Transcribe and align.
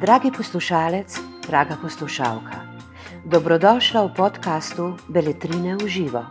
Dragi 0.00 0.30
poslušalec, 0.36 1.18
draga 1.46 1.76
poslušalka, 1.82 2.78
dobrodošla 3.26 4.06
v 4.06 4.14
podkastu 4.14 4.94
Beletrine 5.10 5.74
v 5.76 5.88
živo. 5.88 6.22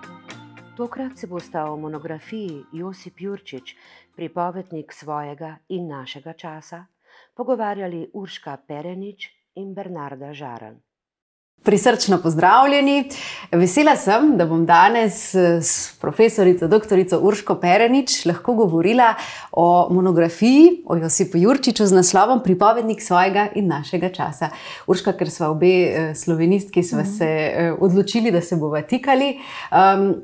Tokrat 0.78 1.18
se 1.18 1.28
bosta 1.28 1.68
o 1.72 1.78
monografiji 1.78 2.64
Josip 2.72 3.20
Jurčič, 3.20 3.76
pripovednik 4.16 4.94
svojega 4.94 5.58
in 5.70 5.92
našega 5.92 6.34
časa, 6.34 6.88
pogovarjali 7.36 8.08
Urška 8.14 8.58
Perenič 8.68 9.28
in 9.60 9.74
Bernarda 9.76 10.32
Žaran. 10.34 10.80
Prisrčno 11.64 12.18
pozdravljeni. 12.18 13.10
Vesela 13.52 13.96
sem, 13.96 14.34
da 14.38 14.46
bom 14.46 14.66
danes 14.66 15.36
s 15.36 15.94
profesorico 16.02 16.68
dr. 16.68 17.00
Urško 17.22 17.56
Perenič 17.56 18.26
lahko 18.26 18.54
govorila 18.54 19.14
o 19.52 19.88
monografiji 19.94 20.84
o 20.86 20.96
Josipu 20.96 21.38
Jurčiču 21.38 21.86
z 21.86 21.96
naslovom 21.96 22.44
Pripovednik 22.44 23.02
svojega 23.02 23.48
in 23.56 23.68
našega 23.68 24.10
časa. 24.10 24.50
Urška, 24.88 25.14
ker 25.16 25.32
smo 25.32 25.54
obe 25.56 25.72
eh, 25.72 26.12
slovenistki, 26.16 26.84
smo 26.84 27.06
se 27.06 27.30
eh, 27.30 27.74
odločili, 27.80 28.32
da 28.32 28.42
se 28.42 28.56
bomo 28.56 28.82
tikali. 28.82 29.38
Um, 29.72 30.16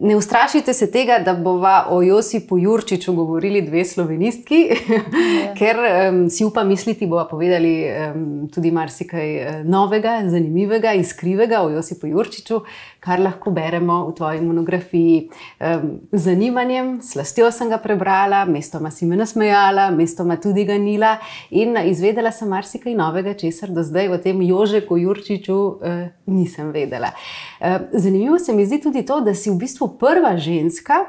Ne 0.00 0.16
ustrašite 0.16 0.72
se 0.72 0.90
tega, 0.90 1.18
da 1.24 1.32
bova 1.34 1.86
o 1.90 2.02
Josipu 2.02 2.58
Jurčiču 2.58 3.12
govorili 3.12 3.62
dve 3.62 3.84
slovenistki, 3.84 4.58
ja. 4.68 5.54
ker 5.58 5.76
um, 6.10 6.18
si 6.30 6.44
upa 6.44 6.64
misliti, 6.64 7.06
bova 7.06 7.24
povedali 7.28 7.84
um, 8.14 8.48
tudi 8.54 8.70
marsikaj 8.70 9.36
eh, 9.36 9.62
novega, 9.64 10.18
zanimivega 10.28 10.92
in 10.92 11.04
skrivega 11.04 11.62
o 11.62 11.70
Josipu 11.70 12.06
Jurčiču, 12.06 12.60
kar 13.00 13.22
lahko 13.24 13.50
beremo 13.50 14.02
v 14.10 14.12
tvoji 14.18 14.40
monografiji. 14.44 15.30
Um, 15.60 15.88
zanimanjem, 16.12 16.98
slastjo 17.02 17.48
sem 17.50 17.72
ga 17.72 17.80
prebrala, 17.80 18.42
mestoma 18.44 18.92
si 18.92 19.08
me 19.08 19.16
nasmejala, 19.16 19.88
mestoma 19.96 20.36
tudi 20.36 20.66
ganila 20.68 21.14
in 21.50 21.72
izvedela 21.88 22.34
sem 22.36 22.52
marsikaj 22.52 22.98
novega, 22.98 23.32
česar 23.32 23.72
do 23.72 23.86
zdaj 23.86 24.12
o 24.12 24.20
tem 24.20 24.44
Jožeku 24.44 25.00
Jurčiču 25.00 25.56
uh, 25.56 26.04
nisem 26.28 26.68
vedela. 26.76 27.14
Uh, 27.60 27.88
zanimivo 27.96 28.38
se 28.38 28.52
mi 28.52 28.66
zdi 28.66 28.82
tudi 28.84 29.06
to, 29.06 29.22
da 29.24 29.32
si 29.34 29.48
v 29.50 29.56
bistvu 29.64 29.85
prva 29.88 30.36
ženska, 30.36 31.04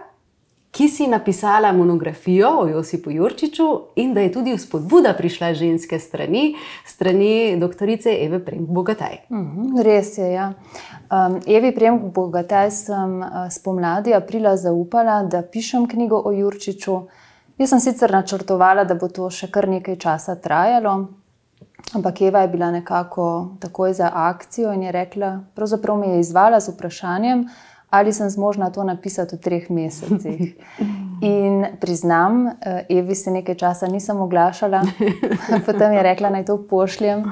ki 0.71 0.87
si 0.89 1.07
napisala 1.07 1.71
monografijo 1.71 2.49
o 2.59 2.67
Josipu 2.67 3.11
Jurčiču 3.11 3.81
in 3.95 4.13
da 4.13 4.21
je 4.21 4.31
tudi 4.31 4.57
vzpodbuda 4.57 5.13
prišla 5.13 5.53
ženske 5.53 5.99
strani, 5.99 6.55
strani 6.85 7.57
dr. 7.57 7.89
Eve 8.05 8.39
Premk 8.45 8.69
Bogataj. 8.69 9.17
Mhm, 9.31 9.81
res 9.81 10.17
je. 10.17 10.31
Ja. 10.31 10.53
Um, 11.09 11.39
Evi 11.47 11.75
Premk 11.75 12.13
Bogataj 12.13 12.71
sem 12.71 13.19
uh, 13.21 13.47
spomladi 13.49 14.13
aprila 14.13 14.57
zaupala, 14.57 15.23
da 15.23 15.41
pišem 15.41 15.87
knjigo 15.87 16.21
o 16.25 16.31
Jurčiču. 16.31 17.01
Jaz 17.57 17.69
sem 17.69 17.79
sicer 17.79 18.11
načrtovala, 18.11 18.83
da 18.83 18.93
bo 18.95 19.07
to 19.09 19.29
še 19.33 19.49
kar 19.49 19.65
nekaj 19.69 19.95
časa 19.97 20.35
trajalo. 20.35 21.07
Ampak 21.95 22.21
Eva 22.21 22.41
je 22.41 22.47
bila 22.47 22.71
nekako 22.71 23.55
takoj 23.59 23.93
za 23.93 24.11
akcijo 24.13 24.73
in 24.73 24.83
je 24.83 24.91
rekla, 24.91 25.39
pravzaprav 25.55 25.97
me 25.97 26.07
je 26.07 26.19
izvala 26.19 26.59
z 26.59 26.73
vprašanjem, 26.75 27.47
ali 27.89 28.13
sem 28.13 28.29
zmožna 28.29 28.69
to 28.69 28.83
napisati 28.83 29.35
v 29.35 29.39
treh 29.39 29.69
mesecih. 29.69 30.55
In 31.21 31.65
priznam, 31.79 32.47
eh, 32.47 32.85
Evi 32.89 33.15
se 33.15 33.31
nekaj 33.31 33.55
časa 33.55 33.87
nisem 33.87 34.21
oglašala, 34.21 34.83
potem 35.65 35.93
je 35.93 36.03
rekla, 36.03 36.29
naj 36.29 36.45
to 36.45 36.57
pošljem. 36.67 37.23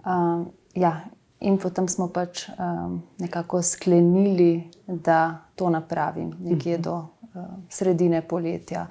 Uh, 0.00 0.46
ja, 0.74 1.00
in 1.40 1.58
potem 1.58 1.88
smo 1.88 2.08
pač 2.08 2.48
um, 2.48 3.02
nekako 3.18 3.62
sklenili, 3.62 4.70
da 4.86 5.44
to 5.54 5.70
napravim, 5.70 6.32
nekje 6.40 6.78
do 6.78 6.94
uh, 6.96 7.44
sredine 7.68 8.22
poletja. 8.22 8.86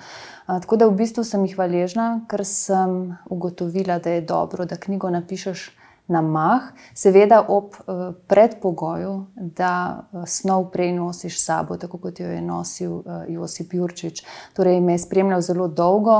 Uh, 0.47 0.59
tako 0.61 0.75
da 0.75 0.87
v 0.87 0.97
bistvu 1.01 1.23
sem 1.23 1.45
jih 1.45 1.55
hvaležna, 1.55 2.21
ker 2.29 2.45
sem 2.45 3.17
ugotovila, 3.29 3.99
da 3.99 4.09
je 4.09 4.21
dobro, 4.21 4.65
da 4.65 4.77
knjigo 4.77 5.09
napišeš 5.09 5.78
na 6.09 6.21
mah, 6.25 6.71
seveda 6.97 7.43
ob 7.47 7.77
uh, 7.79 8.09
predpogoju, 8.27 9.13
da 9.35 9.73
uh, 10.01 10.25
snov 10.27 10.71
prej 10.73 10.93
nosiš 10.97 11.37
s 11.39 11.45
sabo, 11.45 11.77
tako 11.77 12.01
kot 12.01 12.19
jo 12.19 12.27
je 12.29 12.41
nosil 12.41 12.99
uh, 12.99 13.23
Josip 13.27 13.73
Jurčič. 13.73 14.23
Torej, 14.57 14.81
me 14.81 14.97
je 14.97 15.05
spremljal 15.05 15.45
zelo 15.45 15.67
dolgo, 15.67 16.19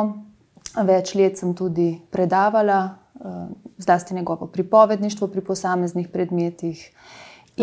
več 0.86 1.16
let 1.18 1.40
sem 1.42 1.56
tudi 1.58 1.96
predavala, 2.12 3.00
zlasti 3.78 4.16
njegovo 4.16 4.48
pripovedništvo 4.48 5.28
pri 5.28 5.42
posameznih 5.44 6.08
predmetih. 6.08 6.86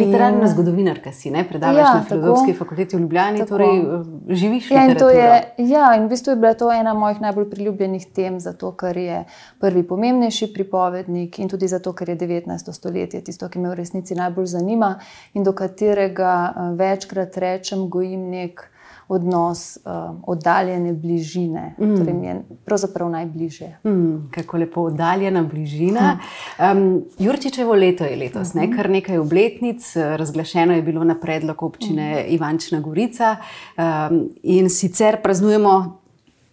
Literarna 0.01 0.49
zgodovinarka 0.49 1.13
si, 1.13 1.31
ne? 1.31 1.45
predavaš 1.49 1.77
ja, 1.77 1.95
na 1.95 2.05
Filozofski 2.05 2.53
fakulteti 2.55 2.97
v 2.97 3.01
Ljubljani, 3.01 3.39
tako. 3.39 3.49
torej 3.49 3.79
eh, 3.79 4.35
živiš 4.35 4.71
ja, 4.71 4.85
in 4.85 4.91
je. 4.91 5.43
Ja, 5.71 5.95
in 5.97 6.07
v 6.07 6.09
bistvu 6.09 6.33
je 6.33 6.37
bila 6.37 6.55
to 6.55 6.73
ena 6.73 6.95
mojih 6.95 7.21
najbolj 7.21 7.51
priljubljenih 7.51 8.07
tem, 8.07 8.41
zato 8.41 8.73
ker 8.77 8.97
je 8.97 9.25
prvi 9.61 9.83
pomembnejši 9.83 10.53
pripovednik 10.55 11.39
in 11.39 11.49
tudi 11.49 11.69
zato, 11.69 11.93
ker 11.93 12.09
je 12.09 12.17
19. 12.17 12.73
stoletje 12.73 13.21
tisto, 13.25 13.49
ki 13.49 13.59
me 13.59 13.73
v 13.73 13.81
resnici 13.81 14.15
najbolj 14.15 14.47
zanima 14.47 14.97
in 15.35 15.45
do 15.45 15.53
katerega 15.53 16.37
eh, 16.49 16.73
večkrat 16.79 17.37
rečem, 17.37 17.89
gojim 17.89 18.31
nek 18.31 18.69
odnos 19.09 19.79
uh, 19.85 19.93
oddaljene 20.27 20.93
bližine, 20.93 21.75
mm. 21.79 21.97
torej 21.97 22.15
mi 22.15 22.27
je 22.27 22.43
pravzaprav 22.65 23.11
najbližje. 23.11 23.79
Mm, 23.85 24.31
kako 24.31 24.57
lepo 24.57 24.81
oddaljena 24.81 25.43
bližina. 25.43 26.19
Um, 26.59 27.05
Jurčičevo 27.19 27.75
leto 27.75 28.05
je 28.05 28.17
letos, 28.17 28.55
mm 28.55 28.59
-hmm. 28.59 28.61
ne? 28.61 28.67
Mhm. 28.67 28.77
kar 28.77 28.91
nekaj 28.91 29.19
obletnic, 29.19 29.97
razglašeno 29.97 30.75
je 30.75 30.83
bilo 30.83 31.05
na 31.05 31.21
predlog 31.21 31.63
občine 31.63 32.15
mm. 32.15 32.35
Ivančna 32.35 32.81
Gorica 32.81 33.37
um, 33.77 34.29
in 34.43 34.71
sicer 34.71 35.23
praznujemo 35.23 36.06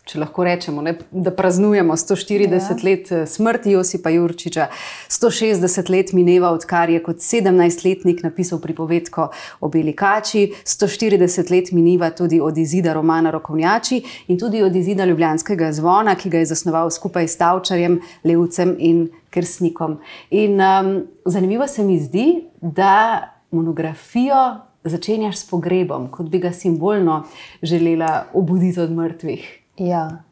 če 0.04 0.20
lahko 0.20 0.44
rečemo, 0.44 0.82
ne, 0.84 0.98
da 1.12 1.32
praznujemo 1.32 1.96
140 1.96 2.52
ja. 2.52 2.76
let 2.84 3.12
eh, 3.12 3.24
smrti 3.30 3.72
Josipa 3.72 4.12
Jurčiča, 4.12 4.68
160 5.10 5.92
let 5.94 6.12
mineva, 6.14 6.52
odkar 6.52 6.92
je 6.92 7.00
kot 7.04 7.24
17-letnik 7.24 8.24
napisal 8.26 8.60
pripovedko 8.64 9.30
o 9.64 9.70
Belikači, 9.72 10.50
140 10.68 11.52
let 11.54 11.72
mineva 11.72 12.12
tudi 12.12 12.42
od 12.44 12.58
izida 12.60 12.94
romana 12.94 13.32
Rokovnjači 13.32 14.02
in 14.28 14.40
tudi 14.40 14.64
od 14.64 14.76
izida 14.76 15.08
Ljubljanskega 15.08 15.72
zvona, 15.72 16.18
ki 16.20 16.34
ga 16.36 16.44
je 16.44 16.52
zasnoval 16.52 16.92
skupaj 16.92 17.32
s 17.32 17.40
Tavčarjem, 17.40 18.02
Levcem 18.28 18.76
in 18.80 19.08
Krsnikom. 19.32 19.98
In 20.36 20.60
um, 20.60 20.94
zanimivo 21.26 21.68
se 21.68 21.84
mi 21.84 21.98
zdi, 22.00 22.28
da 22.62 23.24
monografijo. 23.52 24.44
Začenjaš 24.84 25.38
s 25.40 25.46
pogrebom, 25.48 26.10
kot 26.12 26.28
bi 26.28 26.42
ga 26.44 26.52
simbolno 26.52 27.22
želela 27.64 28.26
obuditi 28.36 28.82
od 28.84 28.92
mrtvih. 28.92 29.63
Ja. 29.78 30.24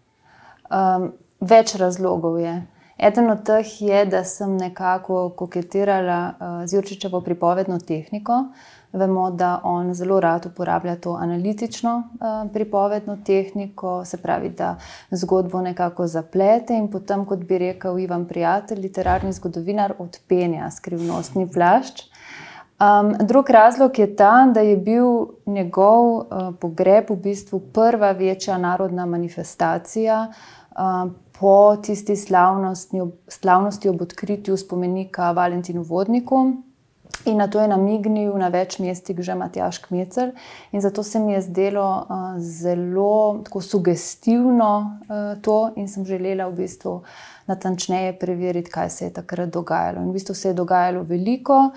Um, 0.69 1.12
več 1.41 1.75
razlogov 1.75 2.38
je. 2.40 2.62
Eden 3.02 3.31
od 3.34 3.40
teh 3.46 3.69
je, 3.81 4.03
da 4.06 4.22
sem 4.24 4.53
nekako 4.57 5.31
koketirala 5.35 6.19
uh, 6.29 6.59
z 6.69 6.78
Jurčičevo 6.78 7.22
pripovedno 7.25 7.79
tehniko. 7.79 8.44
Vemo, 8.94 9.31
da 9.31 9.62
on 9.63 9.94
zelo 9.96 10.19
rad 10.19 10.46
uporablja 10.46 10.96
to 11.02 11.16
analitično 11.16 11.96
uh, 11.97 12.52
pripovedno 12.53 13.18
tehniko, 13.25 14.06
se 14.06 14.22
pravi, 14.22 14.50
da 14.50 14.75
zgodbo 15.12 15.62
nekako 15.62 16.08
zaplete 16.08 16.78
in 16.78 16.91
potem, 16.91 17.25
kot 17.25 17.40
bi 17.40 17.58
rekel 17.58 18.00
Ivan 18.00 18.28
Prijatelj, 18.28 18.81
literarni 18.85 19.34
zgodovinar, 19.34 19.96
odpenja 20.00 20.69
skrivnostni 20.72 21.50
plašč. 21.50 22.10
Um, 22.81 23.13
drug 23.27 23.49
razlog 23.49 23.99
je 23.99 24.15
ta, 24.15 24.51
da 24.53 24.59
je 24.59 24.77
bil 24.77 25.05
njegov 25.45 26.15
uh, 26.15 26.23
pogreb 26.59 27.09
v 27.09 27.15
bistvu 27.15 27.59
prva 27.59 28.11
večja 28.11 28.57
narodna 28.57 29.05
manifestacija 29.05 30.27
uh, 30.71 31.11
po 31.39 31.75
tisti 31.75 32.15
slavnosti 33.29 33.89
ob 33.89 34.01
odkritju 34.01 34.57
spomenika 34.57 35.31
Valentinu 35.31 35.83
Vodniku. 35.83 36.53
In 37.25 37.37
na 37.37 37.47
to 37.47 37.61
je 37.61 37.67
namignil 37.67 38.33
na 38.37 38.47
več 38.47 38.79
mestih 38.79 39.19
že 39.19 39.35
Matjaš 39.35 39.77
Kmecer. 39.77 40.31
Zato 40.73 41.03
se 41.03 41.19
mi 41.19 41.33
je 41.33 41.41
zdelo 41.41 42.05
uh, 42.09 42.39
zelo 42.39 43.43
sugestivno 43.61 44.99
uh, 45.01 45.41
to, 45.41 45.69
in 45.75 45.87
sem 45.87 46.05
želela 46.05 46.49
v 46.49 46.63
bistvu 46.63 47.01
natančneje 47.45 48.19
preveriti, 48.19 48.72
kaj 48.72 48.89
se 48.89 49.05
je 49.05 49.13
takrat 49.13 49.49
dogajalo. 49.49 50.01
In 50.01 50.09
v 50.09 50.13
bistvu 50.13 50.35
se 50.35 50.49
je 50.49 50.53
dogajalo 50.53 51.03
veliko. 51.03 51.69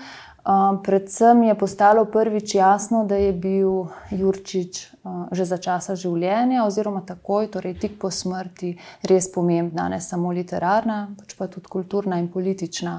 Uh, 0.45 0.77
predvsem 0.83 1.43
je 1.43 1.55
postalo 1.57 2.03
prvič 2.05 2.55
jasno, 2.55 3.05
da 3.05 3.15
je 3.17 3.31
bil 3.33 3.87
Jurčič 4.11 4.93
uh, 5.03 5.25
že 5.31 5.45
za 5.45 5.57
časa 5.57 5.95
življenja, 5.97 6.67
oziroma 6.69 7.01
takoj, 7.01 7.47
torej 7.49 7.73
tik 7.81 7.95
po 7.97 8.11
smrti, 8.13 8.75
res 9.09 9.25
pomembna, 9.33 9.87
ne 9.89 9.97
samo 9.97 10.29
literarna, 10.29 10.99
pač 11.17 11.33
pa 11.33 11.49
tudi 11.49 11.65
kulturna 11.65 12.21
in 12.21 12.29
politična 12.29 12.93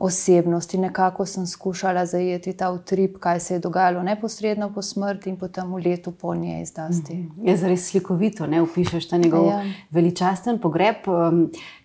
osebnosti. 0.00 0.78
Nekako 0.78 1.26
sem 1.26 1.46
skušala 1.46 2.06
zajeti 2.06 2.52
ta 2.52 2.70
utrip, 2.70 3.18
kaj 3.18 3.40
se 3.40 3.54
je 3.54 3.58
dogajalo 3.58 4.02
neposredno 4.02 4.72
po 4.74 4.82
smrti 4.82 5.30
in 5.30 5.36
potem 5.36 5.72
v 5.74 5.82
letu 5.84 6.12
po 6.12 6.34
njej 6.34 6.62
izdasti. 6.62 7.14
Mhm. 7.14 7.48
Je 7.48 7.56
res 7.68 7.90
slikovito, 7.90 8.46
ne 8.46 8.62
upišeš 8.62 9.08
ta 9.08 9.16
njegov 9.16 9.46
ja. 9.46 9.62
veličasten 9.90 10.58
pogreb. 10.58 10.96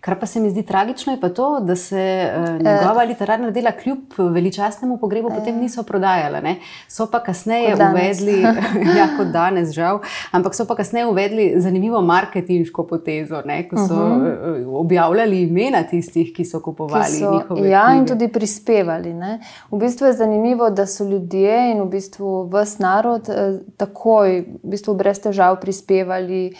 Kar 0.00 0.20
pa 0.20 0.26
se 0.26 0.40
mi 0.40 0.50
zdi 0.50 0.62
tragično, 0.62 1.12
je 1.12 1.20
pa 1.20 1.28
to, 1.28 1.60
da 1.60 1.76
se 1.76 2.30
uh, 2.36 2.48
njegova 2.62 3.02
eh. 3.02 3.06
literarna 3.06 3.50
dela 3.50 3.72
kljub 3.72 3.98
veličastnemu 4.18 4.98
pogrebu 4.98 5.30
eh. 5.30 5.38
potem 5.38 5.58
niso 5.60 5.82
prodajala. 5.82 6.40
Ne? 6.40 6.56
So 6.88 7.06
pa 7.10 7.22
kasneje 7.22 7.74
uvedli, 7.74 8.40
ja, 8.98 9.08
kot 9.16 9.32
danes, 9.32 9.72
žal, 9.74 10.00
ampak 10.30 10.54
so 10.54 10.66
pa 10.66 10.76
kasneje 10.76 11.06
uvedli 11.06 11.54
zanimivo 11.60 12.00
marketinško 12.00 12.86
potezo, 12.86 13.42
ne? 13.44 13.68
ko 13.68 13.76
so 13.76 13.94
uh 13.94 14.00
-huh. 14.00 14.76
objavljali 14.76 15.42
imena 15.42 15.82
tistih, 15.82 16.32
ki 16.36 16.44
so 16.44 16.60
kupovali 16.60 17.04
ki 17.04 17.18
so, 17.18 17.32
njihove. 17.32 17.70
Ja, 17.70 17.85
in 17.94 18.06
tudi 18.06 18.28
prispevali. 18.28 19.14
Ne? 19.14 19.38
V 19.70 19.78
bistvu 19.78 20.06
je 20.06 20.12
zanimivo, 20.12 20.70
da 20.70 20.86
so 20.86 21.04
ljudje 21.04 21.70
in 21.70 21.82
v 21.82 21.88
bistvu 21.90 22.48
vse 22.52 22.82
narod 22.82 23.28
eh, 23.28 23.58
takoj, 23.76 24.40
v 24.62 24.72
bistvu 24.74 24.94
brez 24.94 25.20
težav, 25.20 25.60
prispevali 25.60 26.56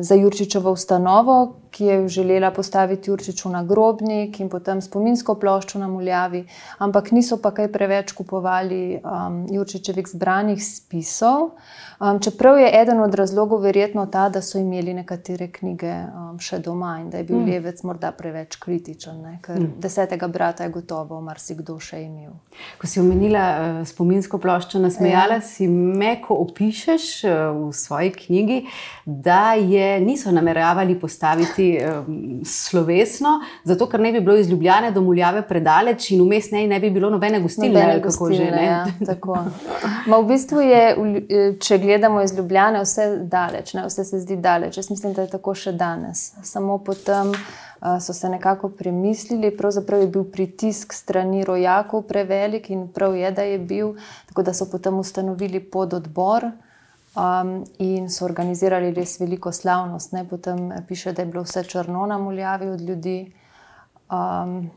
za 0.00 0.14
Jurčičevo 0.14 0.72
ustanovo, 0.72 1.62
ki 1.72 1.84
je 1.84 2.08
želela 2.08 2.50
postaviti 2.50 3.10
Jurčiču 3.10 3.48
na 3.48 3.62
grobnik 3.64 4.40
in 4.40 4.48
potem 4.52 4.82
spominsko 4.82 5.34
ploščo 5.40 5.78
na 5.78 5.88
Muljavi, 5.88 6.44
ampak 6.78 7.12
niso 7.16 7.38
pa 7.40 7.50
kaj 7.56 7.70
preveč 7.72 8.12
kupovali 8.12 8.98
um, 8.98 9.46
Jurčičevih 9.50 10.08
zbranih 10.08 10.60
spisov. 10.64 11.54
Um, 12.00 12.18
čeprav 12.20 12.58
je 12.58 12.68
eden 12.80 13.00
od 13.00 13.14
razlogov 13.14 13.62
verjetno 13.62 14.06
ta, 14.06 14.28
da 14.28 14.42
so 14.42 14.58
imeli 14.58 14.94
nekatere 14.94 15.48
knjige 15.52 15.94
um, 15.94 16.36
še 16.40 16.58
doma 16.58 16.98
in 17.00 17.08
da 17.10 17.22
je 17.22 17.24
bil 17.30 17.38
mm. 17.38 17.48
Levec 17.48 17.82
morda 17.86 18.12
preveč 18.12 18.58
kritičen, 18.60 19.22
ne? 19.22 19.38
ker 19.42 19.60
mm. 19.60 19.78
desetega 19.80 20.28
brata 20.28 20.66
je 20.66 20.74
gotovo 20.74 21.20
marsikdo 21.24 21.78
še 21.80 22.02
imel. 22.02 22.34
Ko 22.80 22.90
si 22.90 23.00
omenila 23.00 23.46
uh, 23.48 23.80
spominsko 23.88 24.42
ploščo, 24.42 24.82
nasmejala 24.82 25.40
ja. 25.40 25.46
si 25.46 25.70
me, 25.70 26.18
ko 26.20 26.36
opišeš 26.42 27.08
uh, 27.24 27.32
v 27.62 27.72
svoji 27.80 28.12
knjigi, 28.18 28.60
da 29.06 29.51
je 29.54 30.00
niso 30.00 30.30
nameravali 30.30 31.00
postaviti 31.00 31.78
um, 31.78 32.40
slovesno, 32.44 33.40
zato 33.64 33.86
ker 33.86 34.00
ne 34.00 34.12
bi 34.12 34.20
bilo 34.20 34.36
iz 34.36 34.50
Ljubljane 34.50 34.90
do 34.90 35.00
Muljave 35.00 35.42
predaleč 35.48 36.10
in 36.10 36.22
vmes 36.22 36.50
ne, 36.50 36.66
ne 36.66 36.80
bi 36.80 36.90
bilo 36.90 37.10
nobene 37.10 37.40
gostilne. 37.40 37.80
Nobene 37.80 38.00
gostilne 38.00 38.64
ja, 38.64 38.84
v 40.06 40.22
bistvu 40.28 40.60
je, 40.60 41.56
če 41.60 41.78
gledamo, 41.78 42.22
iz 42.22 42.36
Ljubljana, 42.38 42.82
vse 42.82 43.08
daleč, 43.22 43.74
ne? 43.74 43.86
vse 43.86 44.04
se 44.04 44.20
zdi 44.20 44.36
daleč. 44.36 44.76
Jaz 44.76 44.90
mislim, 44.90 45.12
da 45.12 45.26
je 45.26 45.32
tako 45.36 45.54
še 45.54 45.72
danes. 45.72 46.32
Samo 46.42 46.78
potem 46.84 47.30
uh, 47.30 47.98
so 48.00 48.12
se 48.12 48.28
nekako 48.28 48.68
premislili, 48.68 49.56
pravzaprav 49.56 50.00
je 50.00 50.06
bil 50.06 50.24
pritisk 50.24 50.92
strani 50.92 51.44
rojakov 51.44 52.02
prevelik 52.08 52.70
in 52.70 52.88
prav 52.88 53.16
je, 53.16 53.30
da 53.30 53.42
je 53.42 53.58
bil, 53.58 53.94
tako 54.28 54.42
da 54.42 54.54
so 54.54 54.70
potem 54.70 54.98
ustanovili 54.98 55.60
pododbor. 55.60 56.50
Um, 57.14 57.64
in 57.78 58.08
so 58.08 58.24
organizirali 58.24 58.92
res 58.96 59.18
veliko 59.20 59.52
slavnost. 59.52 60.12
Ne? 60.12 60.24
Potem 60.28 60.70
piše, 60.88 61.12
da 61.12 61.22
je 61.22 61.28
bilo 61.28 61.42
vse 61.42 61.64
črno 61.64 62.06
na 62.06 62.18
muljavi 62.18 62.68
od 62.68 62.80
ljudi. 62.80 63.32
Um, 64.10 64.70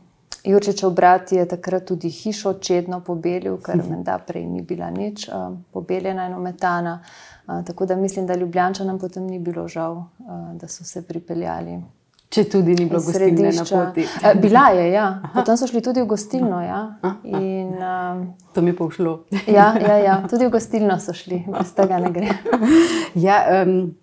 Jurčičev 0.44 0.90
brat 0.90 1.32
je 1.32 1.48
takrat 1.48 1.84
tudi 1.84 2.10
hišo 2.10 2.52
čedno 2.52 3.00
pobelil, 3.00 3.56
ker 3.58 3.76
mhm. 3.76 3.90
menda 3.90 4.18
prej 4.18 4.44
ni 4.46 4.62
bila 4.62 4.90
nič 4.90 5.28
uh, 5.28 5.56
pobeljena 5.72 6.26
in 6.26 6.34
ometana. 6.34 7.00
Uh, 7.46 7.64
tako 7.64 7.86
da 7.86 7.96
mislim, 7.96 8.26
da 8.26 8.36
Ljubljančanom 8.36 8.98
potem 8.98 9.26
ni 9.26 9.38
bilo 9.38 9.68
žal, 9.68 9.96
uh, 9.96 10.52
da 10.54 10.68
so 10.68 10.84
se 10.84 11.02
pripeljali. 11.02 11.80
Če 12.26 12.42
tudi 12.50 12.74
ni 12.74 12.88
bilo 12.90 12.98
gostilne 13.04 13.52
na 13.54 13.64
poti. 13.64 14.04
Bila 14.44 14.64
je, 14.74 14.86
ja. 14.90 15.04
Potem 15.34 15.58
so 15.58 15.68
šli 15.70 15.82
tudi 15.84 16.02
v 16.02 16.08
gostilno. 16.10 16.58
Ja. 16.64 16.80
In, 17.22 17.76
um, 17.78 18.24
to 18.54 18.64
mi 18.66 18.72
je 18.72 18.78
pa 18.78 18.88
všlo. 18.90 19.12
ja, 19.46 19.68
ja, 19.78 19.98
ja, 20.02 20.16
tudi 20.30 20.48
v 20.48 20.54
gostilno 20.56 20.98
so 21.02 21.14
šli, 21.14 21.44
brez 21.46 21.70
tega 21.76 22.00
ne 22.02 22.10
gre. 22.10 22.34
ja, 23.26 23.38
um, 23.62 23.94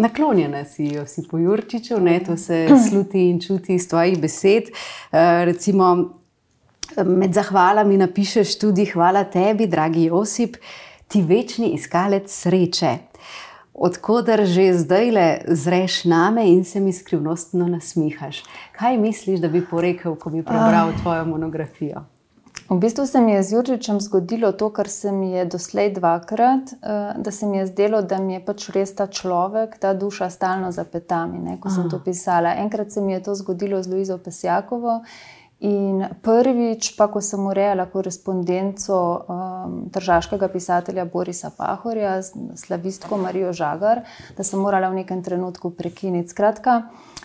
naklonjena 0.00 0.64
si 0.64 0.88
jo, 0.94 1.04
si 1.10 1.26
po 1.28 1.40
Jurčiču, 1.42 2.00
ne, 2.00 2.16
to 2.24 2.38
se 2.40 2.64
sluti 2.88 3.28
in 3.28 3.42
čuti 3.44 3.76
iz 3.76 3.88
tvojih 3.90 4.16
besed. 4.22 4.72
Uh, 4.72 5.44
recimo, 5.48 5.92
med 7.04 7.36
zahvalami 7.36 8.00
napišeš 8.00 8.56
tudi 8.64 8.88
hvala 8.94 9.26
tebi, 9.28 9.68
dragi 9.68 10.08
Josip, 10.08 10.56
ti 11.08 11.20
večni 11.22 11.74
iskalec 11.76 12.32
sreče. 12.32 12.96
Odkudar 13.78 14.42
že 14.42 14.72
zdaj 14.74 15.10
le 15.10 15.28
zreš 15.46 16.04
name 16.04 16.48
in 16.50 16.64
se 16.64 16.80
mi 16.80 16.92
skrivnostno 16.92 17.68
nasmihaš. 17.68 18.42
Kaj 18.74 18.98
misliš, 18.98 19.40
da 19.40 19.48
bi 19.48 19.62
porekel, 19.62 20.16
ko 20.18 20.30
bi 20.30 20.42
prebral 20.42 20.90
tvojo 21.02 21.24
monografijo? 21.24 22.02
V 22.70 22.76
bistvu 22.78 23.06
se 23.06 23.20
mi 23.20 23.32
je 23.32 23.42
z 23.42 23.52
Jurčičem 23.52 24.00
zgodilo 24.00 24.52
to, 24.52 24.68
kar 24.70 24.88
se 24.88 25.12
mi 25.12 25.30
je 25.30 25.44
doslej 25.44 25.92
dvakrat, 25.94 26.72
eh, 26.72 27.14
da 27.16 27.30
se 27.30 27.46
mi 27.46 27.56
je 27.56 27.66
zdelo, 27.66 28.02
da 28.02 28.18
mi 28.18 28.34
je 28.34 28.44
pač 28.44 28.68
res 28.74 28.94
ta 28.94 29.06
človek, 29.06 29.78
ta 29.78 29.94
duša 29.94 30.30
stalno 30.30 30.72
za 30.72 30.84
petami, 30.84 31.38
ne, 31.38 31.56
ko 31.60 31.70
sem 31.70 31.88
to 31.90 32.02
pisala. 32.04 32.54
Enkrat 32.58 32.92
se 32.92 33.00
mi 33.00 33.12
je 33.12 33.22
to 33.22 33.34
zgodilo 33.34 33.82
z 33.82 33.88
Luizo 33.88 34.18
Pesjakovo. 34.18 35.00
In 35.60 36.04
prvič, 36.22 36.92
pa 36.94 37.08
ko 37.10 37.20
sem 37.20 37.42
urejala 37.46 37.88
korespondenco 37.90 38.98
um, 38.98 39.78
državskega 39.90 40.48
pisatelja 40.48 41.04
Borisa 41.04 41.50
Pahorja, 41.50 42.20
slavistko 42.54 43.18
Marijo 43.18 43.52
Žagar, 43.52 44.04
da 44.36 44.46
sem 44.46 44.60
morala 44.62 44.92
v 44.92 45.02
nekem 45.02 45.22
trenutku 45.26 45.72
prekiniti. 45.74 46.30
Skratka, 46.30 46.76
uh, 46.86 47.18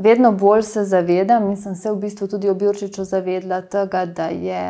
vedno 0.00 0.32
bolj 0.32 0.62
se 0.62 0.84
zavedam 0.84 1.50
in 1.50 1.56
sem 1.56 1.74
se 1.74 1.90
v 1.90 1.96
bistvu 1.96 2.28
tudi 2.28 2.48
ob 2.48 2.62
Jurčiču 2.62 3.04
zavedla 3.04 3.60
tega, 3.60 4.06
da 4.06 4.30
je 4.32 4.62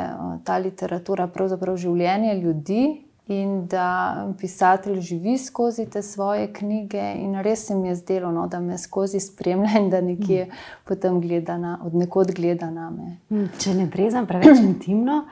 ta 0.45 0.59
literatura 0.59 1.29
pravzaprav 1.31 1.77
življenje 1.77 2.35
ljudi 2.35 2.83
in 3.31 3.67
da 3.67 4.27
pisatelj 4.39 5.01
živi 5.01 5.39
skozi 5.39 5.87
te 5.91 6.03
svoje 6.03 6.53
knjige. 6.53 7.03
In 7.17 7.35
res 7.43 7.67
se 7.67 7.75
mi 7.75 7.89
je 7.89 7.95
zdelo, 7.95 8.33
no, 8.33 8.47
da 8.47 8.61
me 8.61 8.79
skozi 8.79 9.21
spremlja 9.21 9.79
in 9.79 9.91
da 9.91 10.01
nekje 10.01 10.45
mm. 10.45 10.57
potem 10.85 11.21
gleda 11.21 11.59
na, 11.59 11.79
od 11.85 11.95
nekod 11.95 12.33
gleda 12.35 12.71
na 12.71 12.91
me. 12.91 13.17
Hm, 13.29 13.47
če 13.59 13.75
ne 13.75 13.87
brezam 13.87 14.27
preveč 14.27 14.59
intimno. 14.73 15.25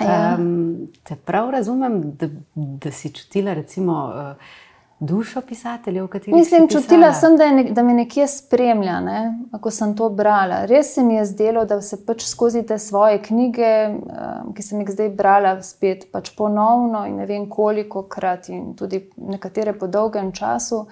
Ja. 0.00 0.36
Um, 0.38 0.88
te 1.02 1.16
prav 1.16 1.50
razumem, 1.50 2.02
da, 2.20 2.28
da 2.54 2.92
si 2.92 3.08
čutila, 3.12 3.54
recimo, 3.56 4.02
uh, 4.04 4.52
dušo 5.00 5.40
pisateljev, 5.40 6.06
kateri 6.08 6.30
ste? 6.30 6.36
Mislim, 6.36 6.68
čutila 6.68 7.12
sem, 7.12 7.36
da, 7.36 7.50
nek, 7.52 7.72
da 7.72 7.82
me 7.82 7.94
nekje 7.94 8.28
spremlja, 8.28 9.00
ne? 9.00 9.38
ko 9.60 9.70
sem 9.70 9.96
to 9.96 10.08
brala. 10.08 10.64
Res 10.66 10.94
se 10.94 11.02
mi 11.02 11.14
je 11.14 11.24
zdelo, 11.24 11.64
da 11.64 11.80
se 11.82 11.98
pač 12.06 12.24
skozi 12.24 12.62
te 12.66 12.78
svoje 12.78 13.20
knjige, 13.22 13.72
um, 13.88 14.54
ki 14.56 14.62
sem 14.62 14.80
jih 14.80 14.94
zdaj 14.94 15.10
brala, 15.16 15.58
spet 15.62 16.08
pač 16.12 16.32
ponovno 16.36 17.04
in 17.06 17.20
ne 17.20 17.26
vem 17.26 17.48
koliko 17.50 18.06
krat, 18.08 18.48
in 18.48 18.72
tudi 18.76 19.02
nekatere 19.16 19.76
po 19.78 19.86
dolgem 19.86 20.32
času. 20.32 20.86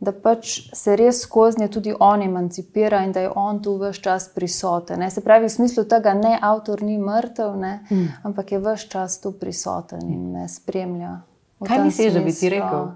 Da 0.00 0.12
pač 0.14 0.70
se 0.78 0.94
res 0.96 1.24
skozi 1.24 1.58
nje 1.58 1.68
tudi 1.74 1.92
on 2.00 2.22
emancipira 2.22 3.00
in 3.02 3.12
da 3.12 3.24
je 3.24 3.32
on 3.34 3.58
tu 3.62 3.74
vse 3.80 3.98
čas 4.00 4.28
prisoten. 4.30 5.00
Ne? 5.02 5.10
Se 5.10 5.20
pravi, 5.20 5.48
v 5.48 5.52
smislu 5.52 5.84
tega, 5.90 6.14
da 6.14 6.36
avtor 6.48 6.84
ni 6.86 6.94
mrtev, 7.02 7.56
mm. 7.58 8.06
ampak 8.22 8.52
je 8.52 8.62
vse 8.62 8.88
čas 8.88 9.18
tu 9.20 9.32
prisoten 9.34 10.06
in 10.06 10.30
me 10.32 10.46
spremlja. 10.48 11.16
Kaj 11.66 11.82
misliš, 11.82 12.14
da 12.14 12.22
bi 12.22 12.32
ti 12.32 12.48
rekel? 12.54 12.86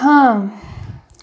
Ha, 0.00 0.48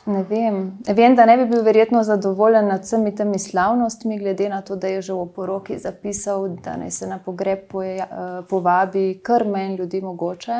ne 0.06 0.24
vem. 0.24 0.78
vem, 0.96 1.16
da 1.16 1.26
ne 1.26 1.38
bi 1.38 1.46
bil 1.50 1.64
verjetno 1.66 2.04
zadovoljen 2.04 2.68
nad 2.70 2.84
vsemi 2.86 3.16
temi 3.16 3.40
slavnostmi, 3.40 4.20
glede 4.20 4.50
na 4.50 4.60
to, 4.62 4.76
da 4.76 4.88
je 4.88 5.02
že 5.02 5.14
v 5.14 5.24
poroki 5.36 5.80
zapisal, 5.82 6.46
da 6.64 6.76
naj 6.78 6.92
se 6.92 7.08
na 7.08 7.18
pogreb 7.18 7.74
eh, 7.84 8.06
povabi 8.50 9.20
kar 9.24 9.48
manj 9.48 9.76
ljudi 9.76 10.02
mogoče. 10.02 10.60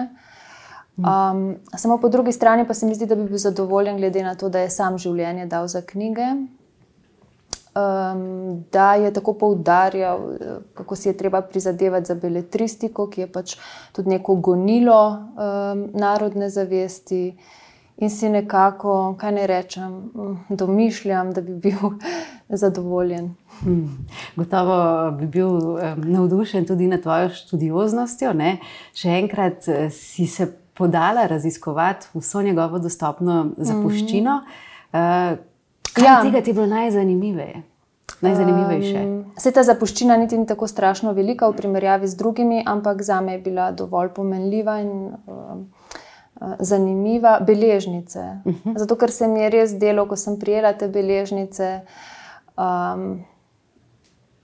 Um, 0.98 1.56
samo 1.78 2.00
po 2.02 2.10
drugi 2.10 2.32
strani 2.32 2.66
pa 2.68 2.74
se 2.74 2.86
mi 2.86 2.96
zdi, 2.96 3.06
da 3.06 3.16
bi 3.16 3.28
bil 3.30 3.38
zadovoljen, 3.38 3.98
glede 3.98 4.24
na 4.24 4.34
to, 4.36 4.50
da 4.50 4.66
je 4.66 4.70
sam 4.70 4.98
življenje 4.98 5.46
dal 5.46 5.68
za 5.68 5.82
knjige. 5.82 6.26
Um, 7.78 8.66
da 8.74 8.96
je 8.96 9.14
tako 9.14 9.34
poudarjal, 9.34 10.26
kako 10.74 10.96
si 10.96 11.10
je 11.10 11.18
treba 11.18 11.42
prizadevati 11.42 12.10
za 12.10 12.16
beletristiko, 12.16 13.06
ki 13.14 13.22
je 13.22 13.30
pač 13.32 13.56
tudi 13.94 14.10
neko 14.10 14.36
gonilo 14.42 15.06
um, 15.14 15.86
narodne 15.94 16.50
zavesti. 16.50 17.22
Uh, 17.38 17.67
in 17.98 18.10
si 18.10 18.30
nekako, 18.30 19.16
kaj 19.20 19.32
ne 19.32 19.48
rečem, 19.48 20.12
domišljam, 20.50 21.34
da 21.34 21.42
bi 21.42 21.56
bil 21.56 21.98
zadovoljen. 22.62 23.34
Hmm. 23.60 24.08
Gotovo 24.36 25.12
bi 25.12 25.28
bil 25.28 25.50
um, 25.50 25.80
navdušen 26.06 26.66
tudi 26.66 26.88
nad 26.88 27.02
tvojo 27.02 27.30
študioznostjo. 27.30 28.34
Ne? 28.34 28.58
Še 28.94 29.18
enkrat 29.24 29.68
eh, 29.68 29.90
si 29.90 30.28
se 30.28 30.52
podala 30.78 31.26
raziskovati 31.28 32.08
vso 32.14 32.42
njegovo 32.42 32.80
dostopno 32.80 33.50
zapuščino. 33.58 34.36
Mm 34.38 34.44
-hmm. 34.94 35.34
uh, 35.34 35.40
kaj 35.94 36.06
ja. 36.06 36.22
tega 36.22 36.42
ti 36.42 36.50
je 36.50 36.54
bilo 36.54 36.68
najzanimiveje? 36.68 37.64
Najzanimivejše. 38.22 39.02
Um, 39.06 39.26
se 39.38 39.52
ta 39.52 39.64
zapuščina 39.64 40.18
niti 40.18 40.38
ni 40.38 40.46
tako 40.46 40.68
strašno 40.68 41.12
velika 41.14 41.50
v 41.50 41.56
primerjavi 41.56 42.08
z 42.08 42.16
drugimi, 42.18 42.64
ampak 42.66 43.02
za 43.02 43.22
me 43.22 43.32
je 43.32 43.40
bila 43.40 43.72
dovolj 43.72 44.10
pomenljiva 44.10 44.80
in 44.82 44.90
um, 44.90 45.68
zanimiva, 46.60 47.40
beležnice. 47.40 48.20
Uh 48.46 48.52
mhm. 48.52 48.70
-huh. 48.70 48.78
Zato, 48.78 48.96
ker 48.96 49.12
se 49.12 49.28
mi 49.28 49.42
je 49.42 49.50
res 49.50 49.74
delo, 49.74 50.06
ko 50.08 50.16
sem 50.16 50.40
prijela 50.40 50.74
te 50.74 50.88
beležnice. 50.88 51.82
Um, 52.58 53.26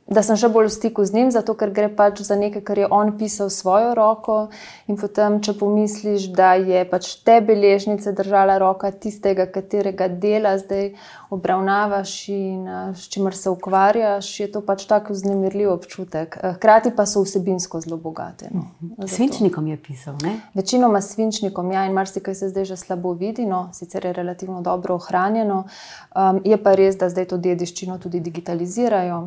da 0.07 0.24
sem 0.24 0.36
še 0.36 0.50
bolj 0.51 0.67
v 0.67 0.74
stiku 0.75 1.05
z 1.07 1.15
njim, 1.15 1.29
zato 1.31 1.55
ker 1.55 1.72
gre 1.72 1.88
pač 1.88 2.19
za 2.27 2.36
nekaj, 2.36 2.63
kar 2.67 2.79
je 2.79 2.88
on 2.91 3.13
pisal 3.17 3.48
s 3.50 3.63
svojo 3.63 3.93
roko. 3.95 4.50
In 4.91 4.98
potem, 5.00 5.39
če 5.43 5.55
pomisliš, 5.55 6.27
da 6.36 6.53
je 6.60 6.83
pač 6.89 7.24
te 7.24 7.39
beležnice 7.39 8.12
držala 8.12 8.57
roka 8.60 8.91
tistega, 8.91 9.48
katerega 9.48 10.10
dela 10.12 10.57
zdaj 10.60 10.91
obravnavaš 11.33 12.13
in 12.29 12.67
s 12.93 13.07
čimer 13.10 13.36
se 13.36 13.50
ukvarjaš, 13.50 14.27
je 14.39 14.50
to 14.51 14.62
pač 14.62 14.83
tako 14.89 15.15
vznemirljiv 15.15 15.72
občutek. 15.72 16.36
Hkrati 16.60 16.91
pa 16.95 17.07
so 17.10 17.24
vsebinsko 17.24 17.81
zelo 17.81 17.98
bogate. 17.98 18.51
No, 18.51 19.07
svinčnikom 19.07 19.72
je 19.72 19.77
pisal, 19.79 20.19
ne? 20.22 20.36
Večinoma 20.53 21.01
svinčnikom, 21.01 21.72
ja, 21.72 21.88
in 21.88 21.95
marsikaj 21.95 22.36
se 22.36 22.51
zdaj 22.51 22.67
že 22.74 22.77
slabo 22.77 23.15
vidi, 23.17 23.48
no, 23.48 23.69
sicer 23.74 24.05
je 24.05 24.13
relativno 24.13 24.62
dobro 24.62 25.00
ohranjeno. 25.00 25.63
Um, 26.12 26.43
je 26.43 26.60
pa 26.60 26.75
res, 26.75 27.00
da 27.00 27.10
zdaj 27.10 27.31
to 27.31 27.39
dediščino 27.41 27.98
tudi 28.03 28.19
digitalizirajo 28.19 29.24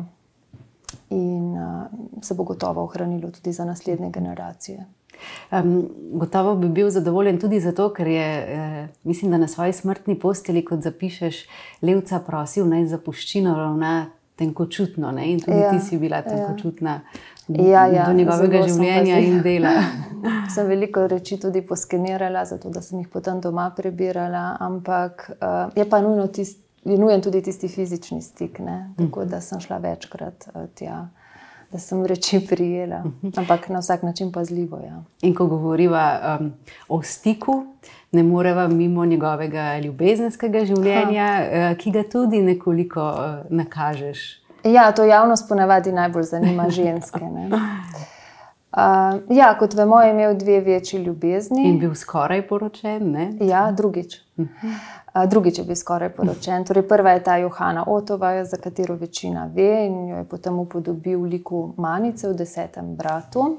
in 1.09 1.55
uh, 1.55 2.21
se 2.21 2.33
bo 2.33 2.43
gotovo 2.43 2.83
ohranilo 2.83 3.31
tudi 3.31 3.53
za 3.53 3.65
naslednje 3.65 4.09
generacije. 4.09 4.85
Um, 5.51 5.89
gotovo 6.11 6.55
bi 6.55 6.69
bil 6.69 6.89
zadovoljen 6.89 7.39
tudi 7.39 7.59
zato, 7.59 7.89
ker 7.93 8.07
je, 8.07 8.27
eh, 8.47 8.87
mislim, 9.03 9.31
da 9.31 9.37
na 9.37 9.47
svoji 9.47 9.73
smrtni 9.73 10.19
posteli, 10.19 10.65
kot 10.65 10.81
zapišeš, 10.81 11.45
Levca 11.81 12.19
prosil 12.19 12.67
naj 12.67 12.85
zapuščino 12.85 13.55
ravna 13.55 14.05
tenkočutno. 14.35 15.11
Ne? 15.11 15.31
In 15.31 15.39
tudi 15.39 15.57
ja, 15.57 15.71
ti 15.71 15.79
si 15.79 15.97
bila 15.97 16.17
ja. 16.17 16.23
tenkočutna 16.23 16.99
ja, 17.47 17.87
ja, 17.87 18.05
do 18.05 18.13
njegovega 18.13 18.67
življenja 18.67 19.17
in 19.19 19.41
dela. 19.41 19.73
sem 20.53 20.67
veliko 20.67 21.07
reči 21.07 21.39
tudi 21.39 21.61
poskenirala, 21.65 22.45
zato 22.45 22.69
da 22.69 22.81
sem 22.81 22.99
jih 22.99 23.09
potem 23.13 23.41
doma 23.41 23.71
prebirala, 23.75 24.57
ampak 24.59 25.29
uh, 25.31 25.73
je 25.75 25.89
pa 25.89 26.01
nujno 26.01 26.27
tisto 26.27 26.66
je 26.87 26.97
nujen 26.97 27.21
tudi 27.21 27.41
tisti 27.41 27.67
fizični 27.67 28.21
stik. 28.21 28.59
Ne? 28.59 28.93
Tako 28.97 29.25
da 29.25 29.41
sem 29.41 29.59
šla 29.59 29.77
večkrat 29.77 30.47
uh, 30.53 30.61
tja, 30.75 31.07
da 31.71 31.79
sem 31.79 32.05
reči 32.05 32.39
prijela, 32.49 33.03
ampak 33.35 33.69
na 33.69 33.79
vsak 33.79 34.03
način 34.03 34.31
pazljivo. 34.31 34.79
Ja. 34.85 35.03
In 35.21 35.35
ko 35.35 35.45
govoriva 35.45 36.37
um, 36.39 36.53
o 36.89 37.01
stiku, 37.03 37.65
ne 38.11 38.23
moreva 38.23 38.67
mimo 38.67 39.05
njegovega 39.05 39.79
ljubezenskega 39.79 40.65
življenja, 40.65 41.29
uh, 41.41 41.77
ki 41.77 41.91
ga 41.91 42.03
tudi 42.03 42.41
nekoliko 42.41 43.07
uh, 43.09 43.49
nakažeš. 43.49 44.43
Ja, 44.63 44.91
to 44.91 45.03
javnost 45.05 45.49
ponavadi 45.49 45.91
najbolj 45.91 46.23
zanima 46.23 46.69
ženske. 46.69 47.19
Uh, 48.77 49.19
ja, 49.33 49.55
kot 49.57 49.73
vemo, 49.73 50.01
je 50.01 50.11
imel 50.11 50.35
dve 50.37 50.59
večji 50.61 50.99
ljubezni. 51.01 51.63
In 51.65 51.79
bil 51.79 51.95
skoraj 51.95 52.43
poročen. 52.47 53.11
Ne? 53.11 53.31
Ja, 53.41 53.71
drugič. 53.71 54.21
Uh 54.37 54.45
drugič 55.25 55.57
je 55.57 55.63
bil 55.63 55.75
skoraj 55.75 56.09
poročen. 56.09 56.65
Torej, 56.65 56.87
prva 56.87 57.11
je 57.11 57.23
ta 57.23 57.37
Johana 57.37 57.83
Otova, 57.87 58.45
za 58.45 58.57
katero 58.57 58.95
večina 58.95 59.49
ve 59.55 59.85
in 59.85 60.07
jo 60.09 60.17
je 60.17 60.23
potem 60.23 60.59
upodobil 60.59 61.19
v 61.19 61.23
liku 61.23 61.73
Manice 61.77 62.29
v 62.29 62.33
desetem 62.33 62.95
bratu. 62.95 63.57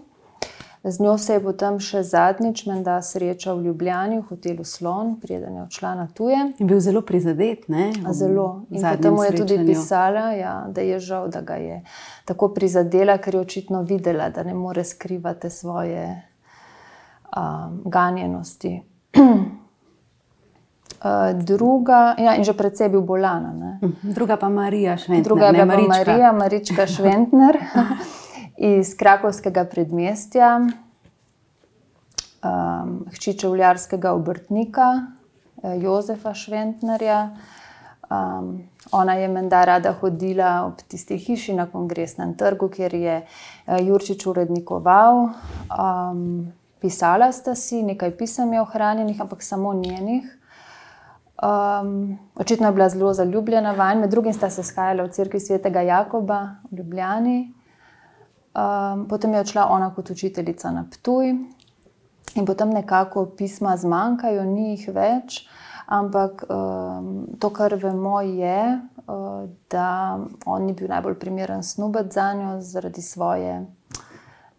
Z 0.90 1.00
njo 1.00 1.18
se 1.18 1.32
je 1.32 1.40
potem 1.42 1.78
še 1.80 2.02
zadnjič 2.02 2.64
menda 2.66 2.96
srečal 3.02 3.58
v 3.58 3.68
Ljubljani, 3.68 4.20
v 4.20 4.26
hotelu 4.30 4.64
Slon, 4.64 5.16
preden 5.20 5.56
je 5.58 5.62
odšla 5.62 5.94
na 5.94 6.06
tuje. 6.14 6.38
Je 6.58 6.66
bil 6.66 6.80
zelo 6.80 7.02
prizadet. 7.02 7.68
Ne? 7.68 7.90
Zelo. 8.12 8.64
In 8.70 8.82
potem 8.82 9.14
mu 9.14 9.24
je 9.26 9.32
tudi 9.36 9.58
pisala, 9.66 10.32
ja, 10.38 10.54
da 10.72 10.80
je 10.80 11.00
žal, 11.00 11.28
da 11.28 11.42
ga 11.44 11.58
je 11.60 11.82
tako 12.24 12.52
prizadela, 12.54 13.18
ker 13.18 13.34
je 13.34 13.40
očitno 13.40 13.82
videla, 13.82 14.30
da 14.30 14.42
ne 14.42 14.54
more 14.54 14.84
skrivati 14.84 15.50
svoje 15.50 16.06
um, 17.36 17.82
ganjenosti. 17.84 18.80
Uh, 20.98 21.30
druga, 21.44 22.18
ja, 22.18 22.34
in 22.34 22.42
že 22.42 22.58
predvsej 22.58 22.88
bil 22.90 23.06
bolana. 23.06 23.54
Ne. 23.54 23.78
Mhm. 23.78 24.18
Druga 24.18 24.34
pa 24.34 24.48
Marija 24.50 24.96
Šventner. 24.98 25.22
Druga 25.22 25.46
je 25.54 25.62
pa 25.62 25.78
Marija, 25.78 26.32
Marička 26.32 26.86
Šventner 26.98 27.54
iz 28.58 28.96
Krakovskega 28.96 29.64
predmestja, 29.64 30.56
um, 32.42 33.06
hči 33.14 33.38
čevljarskega 33.38 34.12
obrtnika 34.12 34.88
eh, 35.62 35.78
Jozefa 35.78 36.34
Šventnerja. 36.34 37.36
Um, 38.10 38.68
ona 38.92 39.14
je 39.14 39.28
menda 39.28 39.64
rada 39.64 39.92
hodila 39.92 40.64
ob 40.66 40.80
tisti 40.88 41.18
hiši 41.18 41.54
na 41.54 41.66
kongresnem 41.70 42.34
trgu, 42.36 42.68
kjer 42.68 42.94
je 42.94 43.16
uh, 43.22 43.76
Jurčič 43.86 44.26
urednikoval. 44.26 45.28
Um, 45.68 46.52
pisala 46.80 47.32
sta 47.32 47.54
si, 47.54 47.82
nekaj 47.82 48.16
pisem 48.16 48.52
je 48.52 48.62
ohranjenih, 48.62 49.20
ampak 49.20 49.42
samo 49.42 49.74
njenih. 49.74 50.34
Um, 51.38 52.18
očitno 52.34 52.66
je 52.66 52.72
bila 52.72 52.88
zelo 52.88 53.12
zaljubljena 53.14 53.72
vanj, 53.72 54.00
med 54.00 54.10
drugim 54.10 54.32
sta 54.32 54.50
se 54.50 54.62
skajala 54.62 55.04
v 55.04 55.12
crkvi 55.14 55.40
svetega 55.40 55.80
Jakoba 55.80 56.40
v 56.70 56.80
Ljubljani. 56.80 57.57
Um, 58.58 59.06
potem 59.08 59.34
je 59.34 59.40
odšla 59.40 59.68
ona 59.70 59.92
kot 59.94 60.10
učiteljica 60.10 60.70
na 60.70 60.84
Ptuj 60.90 61.28
in 62.34 62.46
potem 62.46 62.70
nekako 62.70 63.26
pisma 63.36 63.76
zmanjkajo, 63.76 64.44
ni 64.44 64.70
jih 64.70 64.88
več. 64.94 65.46
Ampak 65.86 66.44
um, 66.50 67.26
to, 67.40 67.48
kar 67.50 67.74
vemo, 67.80 68.20
je, 68.20 68.80
uh, 69.06 69.48
da 69.70 70.18
on 70.44 70.66
ni 70.66 70.74
bil 70.76 70.90
najbolj 70.90 71.16
primeren 71.20 71.62
snubec 71.62 72.12
za 72.12 72.32
njo 72.36 72.58
zaradi 72.60 73.02
svoje 73.02 73.62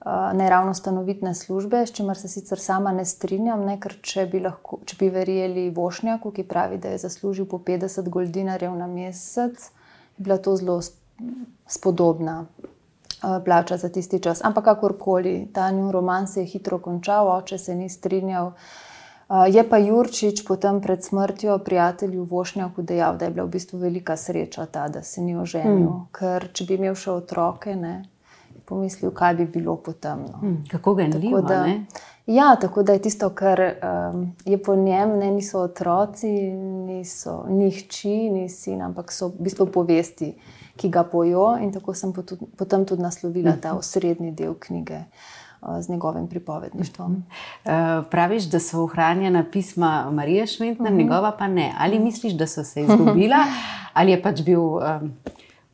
Eh, 0.05 0.33
ne 0.33 0.49
ravno 0.49 0.73
stanovitne 0.73 1.35
službe, 1.35 1.85
s 1.85 1.91
čimer 1.91 2.17
se 2.17 2.27
sicer 2.27 2.59
sama 2.59 2.91
ne 2.91 3.05
strinjam, 3.05 3.65
ne, 3.65 3.75
ker 3.79 3.97
če 4.01 4.23
bi, 4.31 4.39
lahko, 4.39 4.79
če 4.87 4.95
bi 4.99 5.09
verjeli 5.11 5.65
Vošnjaku, 5.75 6.31
ki 6.31 6.45
pravi, 6.47 6.77
da 6.79 6.93
je 6.93 7.01
zaslužil 7.03 7.45
po 7.51 7.59
50 7.59 8.07
goldinarjev 8.09 8.77
na 8.79 8.87
mesec, 8.87 9.65
je 10.15 10.23
bila 10.23 10.37
to 10.37 10.55
zelo 10.55 10.79
spodobna 11.67 12.37
uh, 12.45 12.68
plača 13.45 13.77
za 13.77 13.89
tisti 13.89 14.19
čas. 14.19 14.43
Ampak 14.43 14.63
kakorkoli, 14.63 15.47
ta 15.53 15.71
njun 15.71 15.91
roman 15.91 16.27
se 16.27 16.41
je 16.41 16.45
hitro 16.45 16.79
končal, 16.79 17.27
oče 17.27 17.57
se 17.57 17.75
ni 17.75 17.89
strinjal. 17.89 18.45
Uh, 18.45 18.53
je 19.47 19.69
pa 19.69 19.77
Jurčič 19.77 20.41
potem 20.47 20.81
pred 20.81 21.03
smrtjo 21.03 21.57
prijatelju 21.57 22.23
Vošnjaku 22.23 22.81
dejal, 22.81 23.17
da 23.17 23.25
je 23.25 23.31
bila 23.31 23.45
v 23.45 23.49
bistvu 23.49 23.79
velika 23.79 24.17
sreča 24.17 24.65
ta, 24.65 24.88
da 24.88 25.03
se 25.03 25.21
ni 25.21 25.38
oženil, 25.38 25.89
hmm. 25.89 26.07
ker 26.11 26.47
če 26.53 26.65
bi 26.65 26.79
imel 26.79 26.95
še 26.97 27.11
otroke, 27.11 27.75
ne, 27.75 28.09
pomislil, 28.65 29.11
kaj 29.13 29.35
bi 29.35 29.45
bilo 29.45 29.75
potem. 29.75 30.25
No. 30.31 30.39
Hmm, 30.41 30.63
kako 30.71 30.95
ga 30.95 31.05
je 31.05 31.09
nalivo? 31.09 31.43
Ja, 32.29 32.55
tako 32.61 32.83
da 32.83 32.93
je 32.93 33.01
tisto, 33.05 33.29
kar 33.29 33.61
um, 33.61 34.25
je 34.45 34.57
po 34.63 34.75
njem, 34.75 35.17
ne 35.17 35.31
niso 35.31 35.61
otroci, 35.61 36.31
niso 36.89 37.43
nihči, 37.49 38.29
ni 38.33 38.49
sin, 38.49 38.81
ampak 38.81 39.13
so 39.13 39.29
v 39.29 39.45
bistvu 39.45 39.65
povesti, 39.73 40.33
ki 40.79 40.89
ga 40.89 41.03
pojo. 41.03 41.57
In 41.62 41.74
tako 41.75 41.93
sem 41.93 42.13
potem 42.57 42.86
tudi 42.86 43.03
naslovila 43.03 43.57
ta 43.62 43.74
mhm. 43.74 43.83
osrednji 43.83 44.31
del 44.31 44.55
knjige. 44.59 45.03
Uh, 45.59 45.81
z 45.81 45.89
njegovim 45.91 46.27
pripovedništvom. 46.27 47.15
Uh, 47.65 47.71
praviš, 48.12 48.45
da 48.48 48.59
so 48.63 48.83
ohranjena 48.83 49.43
pisma 49.51 50.12
Marije 50.12 50.48
Šmitna, 50.48 50.83
uh 50.83 50.91
mhm. 50.91 50.95
-huh. 50.95 51.03
njegova 51.03 51.31
pa 51.31 51.48
ne. 51.48 51.74
Ali 51.79 52.00
misliš, 52.00 52.33
da 52.33 52.48
so 52.48 52.63
se 52.63 52.81
izgubila, 52.81 53.43
ali 53.93 54.12
je 54.12 54.21
pač 54.21 54.41
bil 54.41 54.62
um, 54.62 54.81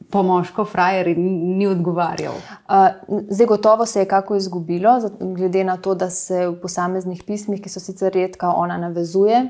pomožko 0.10 0.66
frajer 0.66 1.08
in 1.08 1.58
ni 1.58 1.68
odgovarjal. 1.68 2.34
Uh, 2.34 3.22
zdaj, 3.30 3.48
gotovo 3.48 3.86
se 3.86 4.00
je 4.00 4.08
kako 4.08 4.36
izgubilo, 4.36 5.10
glede 5.20 5.64
na 5.64 5.78
to, 5.78 5.96
da 5.96 6.10
se 6.10 6.48
v 6.48 6.62
posameznih 6.62 7.24
pismih, 7.28 7.62
ki 7.62 7.70
so 7.70 7.80
sicer 7.80 8.14
redka, 8.14 8.50
ona 8.50 8.78
navezuje 8.78 9.50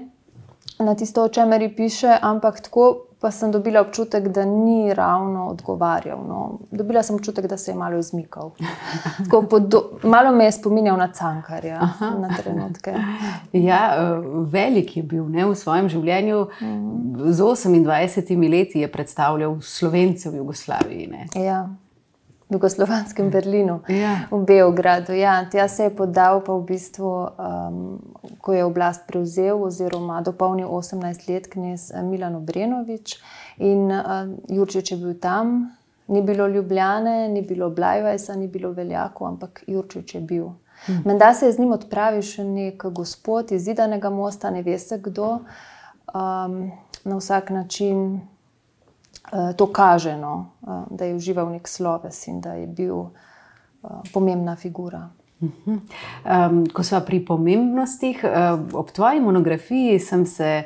na 0.80 0.96
tisto, 0.96 1.24
o 1.24 1.28
čemer 1.28 1.76
piše, 1.76 2.18
ampak 2.22 2.62
tako 2.62 3.06
pa 3.26 3.32
sem 3.32 3.52
dobila 3.52 3.82
občutek, 3.82 4.28
da 4.28 4.44
ni 4.46 4.94
ravno 4.94 5.48
odgovarjal. 5.48 6.20
No. 6.28 6.60
Dobila 6.72 7.02
sem 7.04 7.16
občutek, 7.16 7.48
da 7.48 7.58
se 7.58 7.72
je 7.72 7.76
malo 7.76 7.98
izmikal. 7.98 8.52
Podo, 9.50 9.82
malo 10.04 10.32
me 10.32 10.46
je 10.46 10.52
spominjal 10.52 10.98
na 10.98 11.08
cankarja, 11.14 11.80
Aha. 11.82 12.10
na 12.20 12.30
trenutke. 12.38 12.94
Ja, 13.54 13.96
eh, 13.98 14.22
velik 14.52 14.98
je 14.98 15.04
bil 15.04 15.26
ne, 15.30 15.46
v 15.46 15.56
svojem 15.56 15.90
življenju. 15.90 16.44
Mhm. 16.62 17.32
Z 17.32 17.42
28 17.42 18.52
leti 18.52 18.80
je 18.80 18.92
predstavljal 18.92 19.58
slovence 19.62 20.30
v 20.30 20.44
Jugoslaviji. 20.44 21.08
Ne. 21.08 21.26
Ja 21.46 21.66
jugoslovanskem 22.50 23.30
Berlinu, 23.30 23.80
ja. 23.88 24.28
v 24.32 24.44
Beogradu. 24.46 25.14
Ja, 25.14 25.46
tja 25.50 25.68
se 25.68 25.84
je 25.84 25.96
podal, 25.96 26.42
pa 26.46 26.54
v 26.54 26.66
bistvu, 26.66 27.10
um, 27.10 27.98
ko 28.42 28.54
je 28.54 28.66
oblast 28.66 29.08
prevzel, 29.08 29.58
oziroma 29.64 30.22
dopolnil 30.22 30.68
18 30.70 31.30
let, 31.30 31.50
knjez 31.50 31.92
eh, 31.92 32.04
Milan 32.04 32.36
Obrenovič 32.36 33.18
in 33.58 33.90
uh, 33.90 34.30
Jurčič 34.50 34.92
je 34.92 34.98
bil 34.98 35.18
tam. 35.20 35.74
Ni 36.08 36.22
bilo 36.22 36.48
Ljubljane, 36.48 37.30
ni 37.30 37.42
bilo 37.42 37.70
Blajvajsa, 37.70 38.36
ni 38.36 38.48
bilo 38.48 38.72
Veljako, 38.72 39.26
ampak 39.26 39.64
Jurčič 39.68 40.16
je 40.16 40.22
bil. 40.22 40.52
Hm. 40.86 41.02
Menda 41.06 41.34
se 41.34 41.46
je 41.46 41.52
z 41.52 41.60
njim 41.60 41.72
odpravil 41.72 42.22
še 42.22 42.44
nek 42.44 42.86
gospod 42.94 43.52
iz 43.52 43.66
Zidanega 43.66 44.10
mosta, 44.14 44.52
ne 44.54 44.62
veste 44.62 45.00
kdo. 45.02 45.40
Um, 46.14 46.70
na 47.06 47.18
vsak 47.18 47.50
način 47.50 48.22
Eh, 48.22 48.35
to 49.58 49.68
kaže, 49.74 50.18
no, 50.18 50.52
eh, 50.68 50.84
da 50.90 51.06
je 51.06 51.16
užival 51.16 51.52
nek 51.52 51.68
sloves 51.68 52.28
in 52.28 52.42
da 52.42 52.54
je 52.54 52.68
bil 52.68 53.00
eh, 53.00 53.88
pomembna 54.14 54.56
figura. 54.56 55.10
Um, 55.40 56.64
ko 56.74 56.84
smo 56.84 57.02
pri 57.06 57.20
pomembnostih, 57.26 58.24
ob 58.74 58.92
tvoji 58.92 59.20
monografiji 59.20 60.00
sem 60.00 60.26
se 60.26 60.64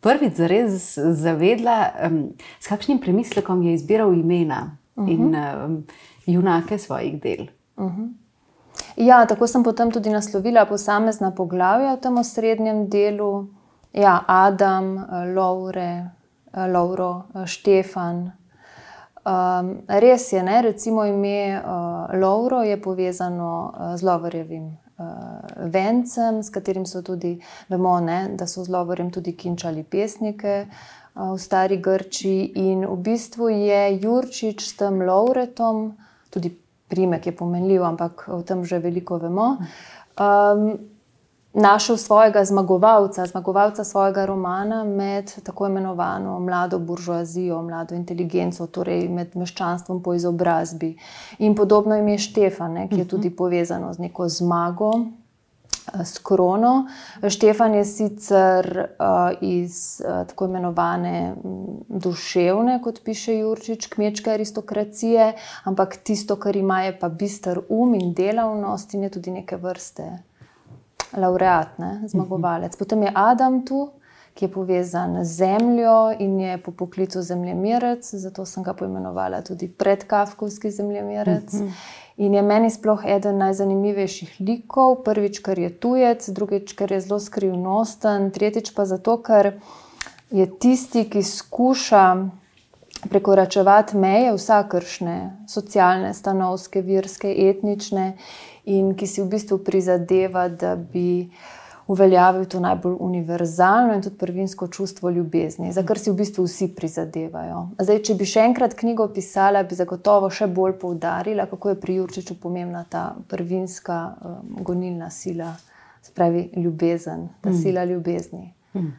prvič 0.00 0.34
zares 0.34 0.98
zavedla, 0.98 1.90
um, 2.06 2.32
s 2.60 2.66
kakšnim 2.66 2.98
premislekom 2.98 3.62
je 3.62 3.74
izbiral 3.74 4.14
imena. 4.14 4.76
uh 4.94 5.04
-huh. 5.04 5.12
in 5.12 5.34
um, 5.34 5.84
junake 6.26 6.78
svojih 6.78 7.22
del. 7.22 7.46
Uh 7.76 7.92
-huh. 7.92 8.12
Ja, 8.96 9.26
tako 9.26 9.46
sem 9.46 9.62
potem 9.62 9.90
tudi 9.90 10.10
naslovila 10.10 10.66
posamezna 10.66 11.30
poglavja 11.30 11.94
v 11.94 12.00
tem 12.00 12.24
srednjem 12.24 12.88
delu. 12.88 13.46
Ja, 13.92 14.24
Adam, 14.26 15.06
Laure, 15.36 16.10
Lauro, 16.56 17.24
Štefan. 17.46 18.32
Um, 19.24 19.78
res 19.88 20.32
je, 20.32 20.42
ne? 20.42 20.62
recimo 20.62 21.04
ime 21.04 21.56
uh, 21.56 22.20
Lauro 22.20 22.62
je 22.62 22.76
povezano 22.82 23.72
uh, 23.72 23.96
z 23.96 24.02
Lovorjevim 24.02 24.66
uh, 24.66 25.64
vencem, 25.72 26.42
s 26.42 26.50
katerim 26.52 26.84
so 26.86 27.02
tudi, 27.02 27.38
vemo, 27.68 28.00
ne? 28.00 28.28
da 28.36 28.46
so 28.46 28.64
z 28.64 28.68
Lovorjem 28.68 29.10
tudi 29.10 29.32
kinčali 29.32 29.82
pesnike 29.82 30.66
uh, 30.66 31.32
v 31.32 31.38
Stari 31.40 31.80
Grči. 31.80 32.52
In 32.68 32.84
v 32.84 32.96
bistvu 33.00 33.48
je 33.48 33.80
Jurčič 34.02 34.60
s 34.60 34.76
tem 34.76 35.00
Lauretom, 35.00 35.94
tudi 36.30 36.52
primek 36.88 37.26
je 37.26 37.36
pomenljiv, 37.36 37.84
ampak 37.84 38.28
o 38.28 38.42
tem 38.42 38.64
že 38.64 38.78
veliko 38.78 39.18
vemo. 39.18 39.56
Um, 40.20 40.93
našel 41.54 41.96
svojega 41.96 42.44
zmagovalca, 42.44 43.26
zmagovalca 43.26 43.84
svojega 43.84 44.26
romana 44.26 44.84
med 44.84 45.32
tako 45.42 45.66
imenovano 45.66 46.40
mlado 46.40 46.78
buržoazijo, 46.78 47.62
mlado 47.62 47.94
inteligenco, 47.94 48.66
torej 48.66 49.08
med 49.08 49.36
meščanstvom 49.36 50.02
po 50.02 50.14
izobrazbi. 50.14 50.96
In 51.38 51.54
podobno 51.54 51.96
ime 51.96 52.18
Štefane, 52.18 52.88
ki 52.88 52.98
je 52.98 53.08
tudi 53.08 53.30
povezano 53.30 53.92
z 53.94 53.98
neko 53.98 54.28
zmago. 54.28 54.92
S 56.04 56.18
krono. 56.18 56.86
Štefan 57.28 57.74
je 57.74 57.84
sicer 57.84 58.86
uh, 58.98 59.36
iz 59.40 60.00
uh, 60.00 60.26
tako 60.26 60.48
imenovane 60.48 61.34
duševne, 61.88 62.80
kot 62.82 63.02
piše 63.04 63.36
Jurčič, 63.38 63.86
kmečke 63.92 64.32
aristokracije, 64.32 65.32
ampak 65.64 65.96
tisto, 65.96 66.36
kar 66.36 66.56
ima, 66.56 66.82
je 66.82 66.98
pa 66.98 67.08
bistr 67.08 67.60
um 67.68 67.94
in 67.94 68.14
delavnost 68.14 68.94
in 68.94 69.02
je 69.02 69.10
tudi 69.10 69.30
neke 69.30 69.56
vrste 69.56 70.08
laureat, 71.16 71.78
ne, 71.78 72.00
zmagovalec. 72.06 72.76
Potem 72.76 73.02
je 73.02 73.12
Adam 73.14 73.62
tu, 73.66 73.88
ki 74.34 74.44
je 74.44 74.50
povezan 74.50 75.24
z 75.24 75.36
zemljo 75.36 76.12
in 76.18 76.40
je 76.40 76.58
po 76.58 76.72
poklicu 76.72 77.22
zemljemerec, 77.22 78.14
zato 78.14 78.46
sem 78.46 78.62
ga 78.62 78.74
poimenovala 78.74 79.42
tudi 79.42 79.68
predkavkovski 79.68 80.70
zemljemerec. 80.70 81.54
In 82.16 82.34
je 82.34 82.42
meni 82.42 82.70
sploh 82.70 83.02
eden 83.06 83.38
najzanimivejših 83.42 84.36
likov, 84.40 85.00
prvič, 85.06 85.40
ker 85.42 85.58
je 85.58 85.70
tujec, 85.70 86.28
drugič, 86.28 86.74
ker 86.78 86.92
je 86.92 87.00
zelo 87.00 87.18
skrivnosten, 87.20 88.30
tretjič 88.30 88.70
pa 88.74 88.86
zato, 88.86 89.16
ker 89.22 89.56
je 90.30 90.46
tisti, 90.58 91.08
ki 91.10 91.22
skuša 91.22 92.04
prekoračevati 93.10 93.96
meje 93.96 94.32
vsakršne 94.34 95.18
socialne, 95.48 96.14
stanovske, 96.14 96.82
virske, 96.82 97.34
etnične 97.48 98.14
in 98.64 98.94
ki 98.96 99.06
si 99.06 99.22
v 99.22 99.28
bistvu 99.36 99.58
prizadeva, 99.64 100.48
da 100.48 100.76
bi 100.76 101.30
uveljavil 101.86 102.44
to 102.48 102.60
najbolj 102.60 102.96
univerzalno 103.00 103.94
in 103.94 104.02
tudi 104.02 104.16
prvinsko 104.18 104.68
čustvo 104.68 105.10
ljubezni, 105.10 105.72
za 105.72 105.82
kar 105.82 105.98
si 105.98 106.10
v 106.10 106.16
bistvu 106.16 106.44
vsi 106.44 106.70
prizadevajo. 106.76 107.66
Zdaj, 107.78 108.00
če 108.08 108.14
bi 108.14 108.28
še 108.28 108.40
enkrat 108.48 108.74
knjigo 108.78 109.08
pisala, 109.12 109.62
bi 109.68 109.76
zagotovo 109.76 110.30
še 110.32 110.46
bolj 110.46 110.78
poudarila, 110.80 111.46
kako 111.50 111.74
je 111.74 111.80
pri 111.80 111.98
Jurčiču 112.00 112.38
pomembna 112.40 112.84
ta 112.88 113.04
prvinska 113.28 113.98
um, 114.14 114.56
gonilna 114.64 115.10
sila, 115.10 115.52
spravi 116.02 116.50
ljubezen, 116.56 117.28
ta 117.40 117.50
mm. 117.50 117.60
sila 117.60 117.84
ljubezni. 117.84 118.54
Mm. 118.74 118.92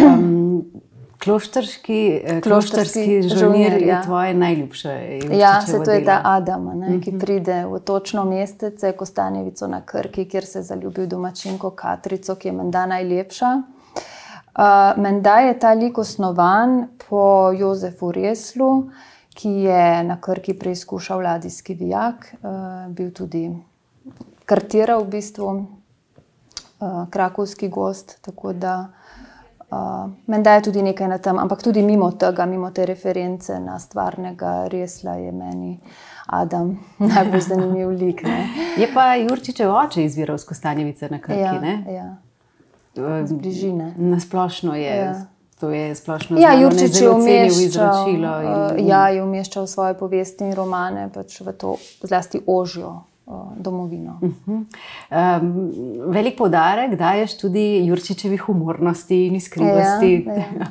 Um, 0.00 0.64
Kloštrski, 1.24 2.20
eh, 2.24 2.40
kloštrski 2.40 3.22
žurnir 3.22 3.72
je 3.72 3.86
ja. 3.86 4.02
tvoje 4.02 4.34
najljubše. 4.34 5.18
Ja, 5.32 5.60
se 5.60 5.82
to 5.84 5.90
je 5.90 6.04
ta 6.04 6.20
Adam, 6.24 6.64
ne, 6.64 6.88
mm 6.88 6.92
-hmm. 6.92 7.04
ki 7.04 7.10
mhm. 7.10 7.20
pride 7.20 7.66
v 7.66 7.80
točno 7.80 8.24
mestece, 8.24 8.92
Kostanjevico 8.92 9.66
na 9.66 9.80
Krki, 9.80 10.28
kjer 10.28 10.46
se 10.46 10.58
je 10.58 10.62
zaljubil 10.62 11.06
domačinko 11.06 11.70
Katrico, 11.70 12.34
ki 12.34 12.48
je 12.48 12.52
menda 12.52 12.86
najlepša. 12.86 13.62
Uh, 14.58 15.02
menda 15.02 15.38
je 15.38 15.58
ta 15.58 15.72
lik 15.72 15.98
osnovan 15.98 16.88
po 17.08 17.52
Jozefu 17.58 18.12
Reslu, 18.12 18.90
ki 19.34 19.50
je 19.50 20.04
na 20.04 20.20
Krki 20.20 20.54
preizkušal 20.54 21.18
vladijski 21.18 21.74
vijak, 21.74 22.34
uh, 22.42 22.94
bil 22.94 23.12
tudi 23.12 23.56
kartiral 24.44 25.04
v 25.04 25.08
bistvu 25.08 25.46
uh, 25.46 27.08
krakovski 27.10 27.68
gost. 27.68 28.18
Tako 28.22 28.52
da 28.52 28.88
Uh, 28.88 29.29
Menda 30.26 30.54
je 30.54 30.62
tudi 30.62 30.82
nekaj 30.82 31.08
na 31.08 31.18
tem, 31.18 31.38
ampak 31.38 31.62
tudi 31.62 31.82
mimo 31.82 32.10
tega, 32.10 32.46
mimo 32.46 32.70
te 32.70 32.86
reference 32.86 33.60
na 33.60 33.78
stvarnega 33.78 34.66
resla, 34.68 35.14
je 35.14 35.32
meni 35.32 35.78
Adam 36.26 36.78
najbolj 37.12 37.40
zanimiv 37.40 37.90
lik. 37.90 38.22
Ne. 38.22 38.48
Je 38.78 38.88
pa 38.94 39.14
Jurčičev 39.14 39.70
oče 39.74 40.04
izviral 40.04 40.38
z 40.38 40.44
Kostanjevice 40.44 41.08
na 41.10 41.18
Krki. 41.18 41.40
Ja, 41.40 41.62
ja. 41.90 42.16
Z 43.26 43.32
bližine. 43.32 43.94
Na 43.96 44.20
splošno 44.20 44.74
je. 44.74 44.96
Ja. 44.96 45.14
To 45.60 45.70
je 45.70 45.94
splošno 45.94 46.40
ja, 46.40 46.54
Jurčič 46.56 47.00
je 47.00 47.10
umeščal, 47.10 48.08
in... 48.08 48.24
uh, 48.24 48.88
ja, 48.88 49.08
je 49.08 49.22
umeščal 49.22 49.66
svoje 49.68 49.94
povesti 49.94 50.48
in 50.48 50.54
romane 50.56 51.10
pač 51.12 51.36
v 51.44 51.52
to 51.52 51.74
zlasti 52.00 52.40
ožjo 52.46 53.02
domovino. 53.56 54.18
Uh 54.22 54.30
-huh. 54.46 54.64
um, 55.40 55.72
velik 56.12 56.38
podarek 56.38 56.98
daješ 56.98 57.38
tudi 57.38 57.86
Jurčičevi 57.86 58.36
humornosti 58.36 59.26
in 59.26 59.34
iskrivosti. 59.34 60.26
Ja, 60.26 60.34
ja. 60.34 60.66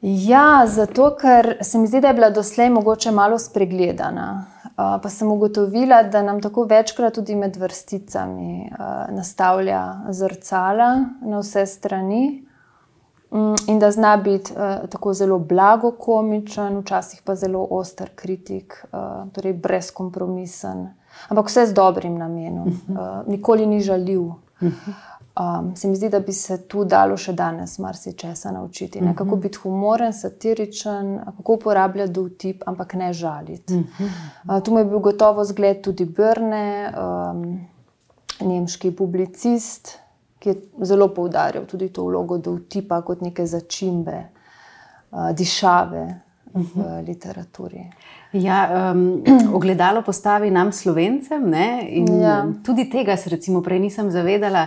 ja, 0.00 0.66
zato 0.66 1.16
ker 1.20 1.56
se 1.60 1.78
mi 1.78 1.86
zdi, 1.86 2.00
da 2.00 2.08
je 2.08 2.14
bila 2.14 2.30
doslej 2.30 2.70
mogoče 2.70 3.10
malo 3.10 3.38
spregledana. 3.38 4.46
Uh, 4.64 5.02
pa 5.02 5.08
sem 5.08 5.32
ugotovila, 5.32 6.02
da 6.02 6.22
nam 6.22 6.40
tako 6.40 6.64
večkrat 6.64 7.14
tudi 7.14 7.36
med 7.36 7.56
vrsticami 7.56 8.70
uh, 8.70 9.16
nastavlja 9.16 9.96
zrcala 10.10 11.04
na 11.20 11.38
vse 11.38 11.66
strani. 11.66 12.49
Mm, 13.32 13.54
in 13.66 13.78
da 13.78 13.90
zna 13.90 14.16
biti 14.16 14.52
uh, 14.52 14.88
tako 14.88 15.12
zelo 15.14 15.38
blago 15.38 15.90
komičen, 15.90 16.78
včasih 16.78 17.22
pa 17.24 17.34
zelo 17.34 17.66
oster 17.70 18.10
kritik, 18.14 18.84
uh, 18.92 19.32
torej 19.32 19.52
brezkompromisen, 19.52 20.88
ampak 21.28 21.46
vse 21.46 21.66
z 21.66 21.74
dobrim 21.74 22.18
namenom, 22.18 22.68
uh, 22.68 22.96
nikoli 23.26 23.66
ni 23.66 23.80
žaljiv. 23.80 24.22
Um, 25.40 25.76
se 25.76 25.88
mi 25.88 25.96
zdi, 25.96 26.08
da 26.08 26.20
bi 26.20 26.32
se 26.32 26.56
tu 26.68 26.84
dalo 26.84 27.16
še 27.16 27.32
danes 27.32 27.78
marsikaj 27.78 28.34
naučiti. 28.52 29.00
Ne? 29.00 29.14
Kako 29.16 29.36
biti 29.36 29.58
humoren, 29.62 30.12
satiričen, 30.12 31.20
kako 31.36 31.54
uporabljati 31.54 32.12
dovtip, 32.12 32.62
ampak 32.66 32.94
ne 32.94 33.12
žaliti. 33.12 33.78
Uh, 33.78 34.58
tu 34.64 34.74
mi 34.74 34.80
je 34.80 34.84
bil 34.84 34.98
gotovo 34.98 35.44
zgled 35.44 35.84
tudi 35.86 36.04
Brne, 36.04 36.92
um, 36.98 37.60
nemški 38.40 38.90
publicist 38.90 40.00
ki 40.40 40.48
je 40.48 40.86
zelo 40.88 41.10
poudarjal 41.14 41.66
tudi 41.68 41.90
to 41.92 42.06
vlogo 42.08 42.38
dovtipa 42.38 43.02
kot 43.04 43.20
neke 43.20 43.44
začimbe, 43.46 44.16
uh, 45.10 45.30
dišave 45.36 46.04
v 46.50 46.60
mhm. 46.60 47.04
literaturi. 47.06 47.84
Ja, 48.32 48.90
um, 48.92 49.22
ogledalo 49.56 50.02
postavi 50.02 50.50
nam, 50.50 50.72
slovencem, 50.72 51.52
ja. 52.22 52.46
tudi 52.66 52.88
tega 52.90 53.16
se 53.16 53.30
recimo 53.30 53.62
prej 53.62 53.80
nisem 53.80 54.10
zavedala, 54.10 54.66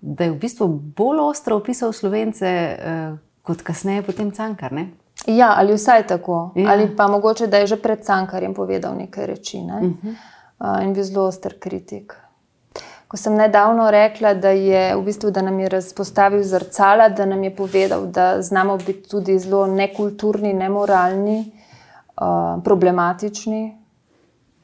da 0.00 0.24
je 0.24 0.34
v 0.34 0.40
bistvu 0.40 0.68
bolj 0.68 1.22
ostro 1.24 1.56
opisal 1.56 1.92
slovence 1.92 2.44
uh, 2.44 3.16
kot 3.42 3.62
kasneje 3.62 4.02
potem 4.02 4.32
Cankar. 4.32 4.72
Ne? 4.72 4.90
Ja, 5.26 5.54
ali 5.56 5.72
vsaj 5.72 6.06
tako. 6.06 6.50
Ja. 6.56 6.72
Ali 6.72 6.88
pa 6.96 7.08
mogoče, 7.08 7.46
da 7.46 7.62
je 7.62 7.66
že 7.66 7.76
pred 7.76 8.04
Cankarjem 8.04 8.54
povedal 8.54 8.96
nekaj 8.96 9.26
reči 9.26 9.62
ne? 9.62 9.80
uh 9.80 9.82
-huh. 9.82 10.14
uh, 10.58 10.84
in 10.84 10.92
bil 10.92 11.04
zelo 11.04 11.26
oster 11.26 11.58
kritik. 11.60 12.23
Ko 13.14 13.18
sem 13.18 13.36
nedavno 13.38 13.90
rekla, 13.94 14.32
da, 14.34 14.50
je, 14.50 14.96
v 14.96 15.02
bistvu, 15.06 15.30
da 15.30 15.42
nam 15.46 15.60
je 15.62 15.68
razpostavil 15.70 16.40
zrcala, 16.42 17.08
da 17.14 17.22
nam 17.30 17.44
je 17.46 17.52
povedal, 17.56 18.06
da 18.10 18.42
znamo 18.42 18.74
biti 18.76 19.08
tudi 19.08 19.36
zelo 19.38 19.66
nekulturni, 19.70 20.50
nemoralni, 20.52 21.36
uh, 22.18 22.58
problematični. 22.64 23.78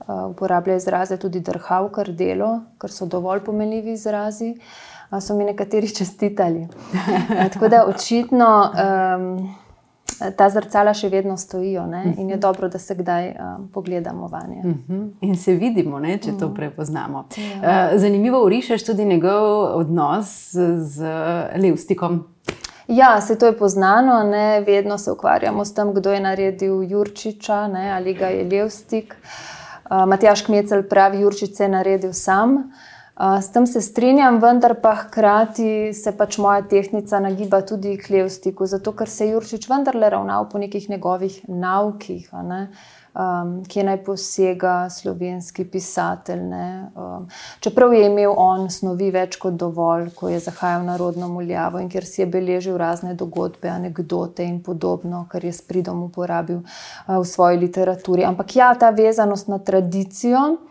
Uh, 0.00 0.30
uporablja 0.32 0.80
izraze 0.82 1.16
tudi 1.16 1.40
drhav, 1.40 1.92
kar 1.94 2.10
delo, 2.10 2.50
ker 2.82 2.90
so 2.90 3.06
dovolj 3.06 3.44
pomenljivi 3.46 3.94
izrazi. 3.94 4.56
Uh, 5.10 5.22
so 5.22 5.38
mi 5.38 5.46
nekateri 5.46 5.94
čestitali. 5.94 6.66
Tako 7.54 7.68
da 7.68 7.84
očitno. 7.86 8.50
Um, 8.74 9.54
ta 10.36 10.50
zrcala 10.50 10.94
še 10.94 11.08
vedno 11.08 11.36
stojijo 11.36 11.86
ne? 11.86 12.02
in 12.16 12.28
je 12.28 12.36
mhm. 12.36 12.40
dobro, 12.40 12.68
da 12.68 12.78
se 12.78 12.94
kdaj 12.94 13.28
um, 13.28 13.68
pogledamo 13.72 14.28
vanje. 14.28 14.62
Mhm. 14.64 15.06
In 15.20 15.36
se 15.36 15.54
vidimo, 15.54 16.00
ne, 16.00 16.18
če 16.18 16.32
to 16.38 16.46
mhm. 16.46 16.54
prepoznamo. 16.54 17.24
Ja. 17.36 17.90
Uh, 17.92 18.00
zanimivo 18.00 18.44
urišeš 18.44 18.84
tudi 18.84 19.04
njegov 19.04 19.76
odnos 19.78 20.52
z 20.76 21.14
Levstikom. 21.56 22.24
Ja, 22.88 23.20
se 23.20 23.38
to 23.38 23.46
je 23.46 23.56
poznano, 23.58 24.22
ne? 24.30 24.60
vedno 24.66 24.98
se 24.98 25.12
ukvarjamo 25.12 25.64
s 25.64 25.74
tem, 25.74 25.94
kdo 25.94 26.12
je 26.12 26.20
naredil 26.20 26.82
Jurčiča 26.82 27.68
ne? 27.68 27.90
ali 27.90 28.14
ga 28.14 28.26
je 28.26 28.44
Levstik. 28.44 29.14
Uh, 29.90 30.06
Matjaš 30.06 30.42
Kmecel 30.42 30.82
pravi, 30.82 31.20
Jurčič 31.20 31.60
je 31.60 31.68
naredil 31.68 32.12
sam. 32.12 32.72
S 33.20 33.50
tem 33.52 33.66
se 33.66 33.80
strinjam, 33.80 34.38
vendar 34.40 34.74
pa 34.80 34.94
hkrati 34.96 35.92
se 35.92 36.12
pač 36.16 36.38
moja 36.40 36.62
tehnika 36.64 37.18
nagiba 37.20 37.58
tudi 37.68 37.98
k 38.00 38.14
levstiku, 38.14 38.64
zato 38.64 38.94
ker 38.96 39.10
se 39.12 39.26
je 39.26 39.34
Jurčič 39.34 39.66
vendarle 39.68 40.08
ravnal 40.08 40.48
po 40.48 40.58
nekih 40.58 40.88
njegovih 40.88 41.36
naukih. 41.48 42.30
Ne? 42.32 42.62
Um, 43.10 43.58
kje 43.68 43.84
naj 43.84 43.98
posega 44.06 44.74
slovenski 44.88 45.66
pisatelj. 45.68 46.46
Um, 46.96 47.26
čeprav 47.60 47.92
je 47.92 48.06
imel 48.06 48.32
on 48.38 48.70
snovi 48.70 49.10
več 49.12 49.36
kot 49.42 49.58
dovolj, 49.58 50.12
ko 50.16 50.30
je 50.30 50.38
zahajal 50.40 50.86
na 50.86 50.96
rodno 50.96 51.28
muljavo 51.28 51.82
in 51.82 51.90
ker 51.92 52.06
si 52.06 52.22
je 52.22 52.28
beležil 52.30 52.78
razne 52.80 53.12
dogodbe, 53.18 53.68
anekdote 53.68 54.46
in 54.46 54.62
podobno, 54.62 55.26
kar 55.28 55.44
je 55.44 55.52
s 55.52 55.60
pridom 55.60 56.06
uporabil 56.06 56.62
uh, 56.62 57.18
v 57.18 57.24
svoji 57.26 57.60
literaturi. 57.66 58.24
Ampak 58.24 58.56
ja, 58.56 58.72
ta 58.78 58.94
vezanost 58.96 59.50
na 59.52 59.58
tradicijo. 59.58 60.69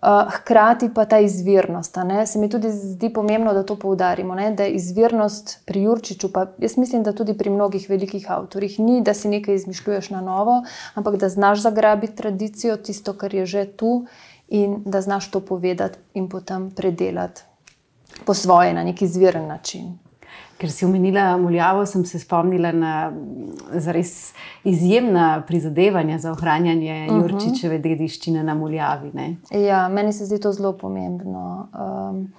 Uh, 0.00 0.32
hkrati 0.32 0.88
pa 0.94 1.04
ta 1.04 1.18
izvirnost. 1.18 1.96
Se 2.26 2.38
mi 2.38 2.48
tudi 2.48 2.70
zdi 2.72 3.10
pomembno, 3.12 3.52
da 3.52 3.62
to 3.62 3.76
poudarimo, 3.76 4.34
ne? 4.34 4.50
da 4.50 4.64
je 4.64 4.70
izvirnost 4.78 5.58
pri 5.66 5.82
Jurčiču, 5.82 6.32
pa 6.32 6.46
jaz 6.58 6.76
mislim, 6.76 7.02
da 7.02 7.12
tudi 7.12 7.36
pri 7.38 7.50
mnogih 7.50 7.84
velikih 7.90 8.30
avtorjih, 8.30 8.78
ni, 8.80 9.02
da 9.04 9.14
si 9.14 9.28
nekaj 9.28 9.54
izmišljuješ 9.54 10.10
na 10.10 10.20
novo, 10.20 10.62
ampak 10.94 11.16
da 11.16 11.28
znaš 11.28 11.60
zagrabiti 11.60 12.16
tradicijo, 12.16 12.76
tisto, 12.76 13.12
kar 13.12 13.34
je 13.34 13.46
že 13.46 13.64
tu, 13.76 14.06
in 14.50 14.82
da 14.84 15.00
znaš 15.00 15.30
to 15.30 15.40
povedati 15.40 15.98
in 16.14 16.28
potem 16.28 16.70
predelati 16.70 17.42
po 18.24 18.34
svoje, 18.34 18.74
na 18.74 18.84
neki 18.84 19.04
izviren 19.04 19.46
način. 19.46 19.98
Ker 20.60 20.70
si 20.70 20.84
omenila 20.84 21.36
Muljavo, 21.40 21.86
sem 21.86 22.04
se 22.04 22.18
spomnila 22.20 22.68
na 22.72 22.94
res 23.94 24.32
izjemna 24.64 25.42
prizadevanja 25.46 26.18
za 26.18 26.32
ohranjanje 26.32 27.06
uh 27.08 27.14
mhm. 27.14 27.22
-huh. 27.22 27.32
Jurčičeve 27.32 27.78
dediščine 27.78 28.42
na 28.42 28.54
Muljavi. 28.54 29.10
Ne? 29.14 29.36
Ja, 29.50 29.88
meni 29.88 30.12
se 30.12 30.26
zdi 30.26 30.40
to 30.40 30.52
zelo 30.52 30.72
pomembno. 30.72 31.68
Um, 31.74 32.32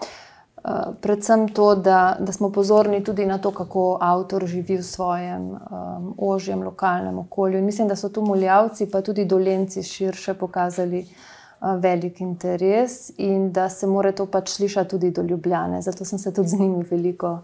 Uh, 0.63 0.95
predvsem 1.01 1.47
to, 1.47 1.75
da, 1.75 2.17
da 2.19 2.31
smo 2.31 2.51
pozorni 2.51 3.03
tudi 3.03 3.25
na 3.25 3.37
to, 3.37 3.51
kako 3.51 3.97
avtor 4.01 4.45
živi 4.45 4.77
v 4.77 4.83
svojem 4.83 5.41
um, 5.41 6.13
ožjem 6.17 6.63
lokalnem 6.63 7.19
okolju. 7.19 7.57
In 7.57 7.65
mislim, 7.65 7.87
da 7.87 7.95
so 7.95 8.09
tu 8.09 8.21
muljavci, 8.21 8.91
pa 8.91 9.01
tudi 9.01 9.25
dolenci 9.25 9.83
širše 9.83 10.33
pokazali 10.33 10.99
uh, 10.99 11.81
velik 11.81 12.21
interes 12.21 13.11
in 13.17 13.51
da 13.51 13.69
se 13.69 13.87
mora 13.87 14.11
to 14.11 14.25
pač 14.25 14.49
slišati 14.49 14.89
tudi 14.89 15.11
do 15.11 15.21
Ljubljane. 15.21 15.81
Zato 15.81 16.05
sem 16.05 16.19
se 16.19 16.33
tudi 16.33 16.49
z 16.49 16.59
njimi 16.59 16.85
veliko 16.91 17.31
uh, 17.31 17.39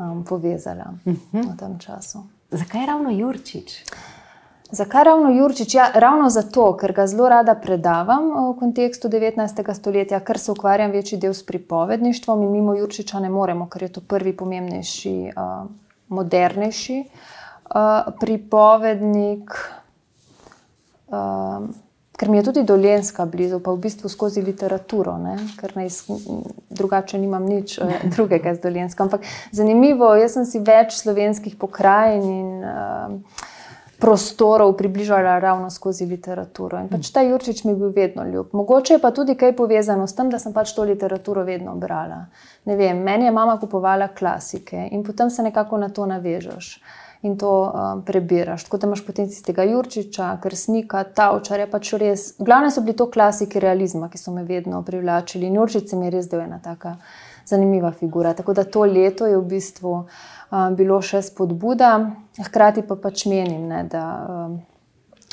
um, 0.00 0.24
povezala 0.24 0.84
uh 1.06 1.12
mhm. 1.12 1.20
-huh. 1.32 1.52
v 1.52 1.56
tem 1.56 1.78
času. 1.78 2.18
Zakaj 2.50 2.86
ravno 2.86 3.10
Jurčič? 3.10 3.84
Zakaj 4.70 5.04
ravno 5.04 5.30
Jurčič? 5.30 5.74
Ja, 5.74 5.90
ravno 5.94 6.30
zato, 6.30 6.76
ker 6.76 6.92
ga 6.92 7.06
zelo 7.06 7.28
rada 7.28 7.54
predavam 7.54 8.30
v 8.50 8.58
kontekstu 8.58 9.08
19. 9.08 9.74
stoletja, 9.74 10.20
ker 10.20 10.38
se 10.38 10.52
ukvarjam 10.52 10.90
večji 10.90 11.18
del 11.18 11.34
s 11.34 11.46
pripovedništvom 11.46 12.42
in 12.42 12.52
mimo 12.52 12.74
Jurčiča 12.74 13.20
ne 13.20 13.28
moremo, 13.28 13.68
ker 13.68 13.82
je 13.82 13.88
to 13.88 14.00
prvi 14.00 14.36
pomembnejši, 14.36 15.32
uh, 15.36 15.66
modernejši 16.08 17.04
uh, 17.04 18.14
pripovednik. 18.20 19.50
Uh, 21.08 21.68
ker 22.16 22.30
mi 22.30 22.36
je 22.36 22.44
tudi 22.44 22.62
dolenska 22.62 23.26
blizu, 23.26 23.58
pa 23.60 23.72
v 23.74 23.82
bistvu 23.86 24.08
skozi 24.08 24.42
literaturo, 24.42 25.16
ne? 25.18 25.36
ker 25.58 25.74
ne 25.76 25.86
iz, 25.86 26.04
drugače 26.70 27.18
nimam 27.18 27.46
nič 27.46 27.78
uh, 27.78 27.90
drugega 28.14 28.54
z 28.54 28.62
dolenska. 28.62 29.04
Ampak 29.04 29.26
zanimivo, 29.52 30.14
jaz 30.18 30.38
sem 30.38 30.46
si 30.46 30.62
več 30.62 30.98
slovenskih 31.00 31.58
pokrajin 31.58 32.24
in 32.24 32.50
uh, 32.62 33.50
prostorov 33.98 34.74
približala 34.76 35.38
ravno 35.38 35.70
skozi 35.70 36.06
literaturo. 36.06 36.78
In 36.82 36.90
pač 36.92 37.10
ta 37.14 37.22
Jurčič 37.24 37.64
mi 37.64 37.72
je 37.72 37.78
bil 37.82 37.92
vedno 37.94 38.26
ljub. 38.26 38.52
Mogoče 38.52 38.98
je 38.98 39.00
pa 39.02 39.10
tudi 39.14 39.34
kaj 39.38 39.54
povezano 39.56 40.06
s 40.06 40.14
tem, 40.14 40.30
da 40.30 40.38
sem 40.38 40.52
pač 40.52 40.74
to 40.74 40.84
literaturo 40.84 41.44
vedno 41.46 41.74
brala. 41.78 42.26
Ne 42.68 42.76
vem, 42.76 43.00
meni 43.02 43.24
je 43.24 43.32
mama 43.32 43.56
kupovala 43.60 44.10
klasike 44.12 44.88
in 44.90 45.02
potem 45.06 45.30
se 45.30 45.42
nekako 45.42 45.78
na 45.78 45.88
to 45.88 46.06
navežeš 46.06 46.76
in 47.24 47.38
to 47.40 47.50
um, 47.50 48.02
prebiraš. 48.04 48.64
Tako 48.64 48.78
da 48.78 48.86
imaš 48.86 49.02
potem 49.06 49.28
tistega 49.28 49.64
Jurčiča, 49.64 50.28
Krsnika, 50.42 51.04
Tavčarja, 51.16 51.66
pač 51.72 51.92
res. 52.00 52.26
Glavne 52.38 52.70
so 52.70 52.84
bili 52.84 52.96
to 52.96 53.08
klasiki 53.10 53.62
realizma, 53.64 54.10
ki 54.12 54.20
so 54.20 54.34
me 54.34 54.44
vedno 54.44 54.82
privlačili. 54.84 55.48
In 55.48 55.56
Jurčič 55.56 55.96
mi 55.96 56.10
je 56.10 56.14
res 56.18 56.28
del 56.28 56.44
ena 56.44 56.60
taka 56.62 56.98
zanimiva 57.48 57.92
figura. 57.92 58.34
Tako 58.34 58.52
da 58.52 58.64
to 58.64 58.84
leto 58.84 59.26
je 59.26 59.38
v 59.38 59.48
bistvu 59.56 59.94
um, 59.96 60.76
bilo 60.76 61.00
še 61.02 61.22
spodbuda, 61.24 61.96
hkrati 62.44 62.84
pa 62.84 63.00
pač 63.00 63.26
menim, 63.32 63.66
ne, 63.72 63.82
da. 63.88 64.04
Um, 64.28 64.62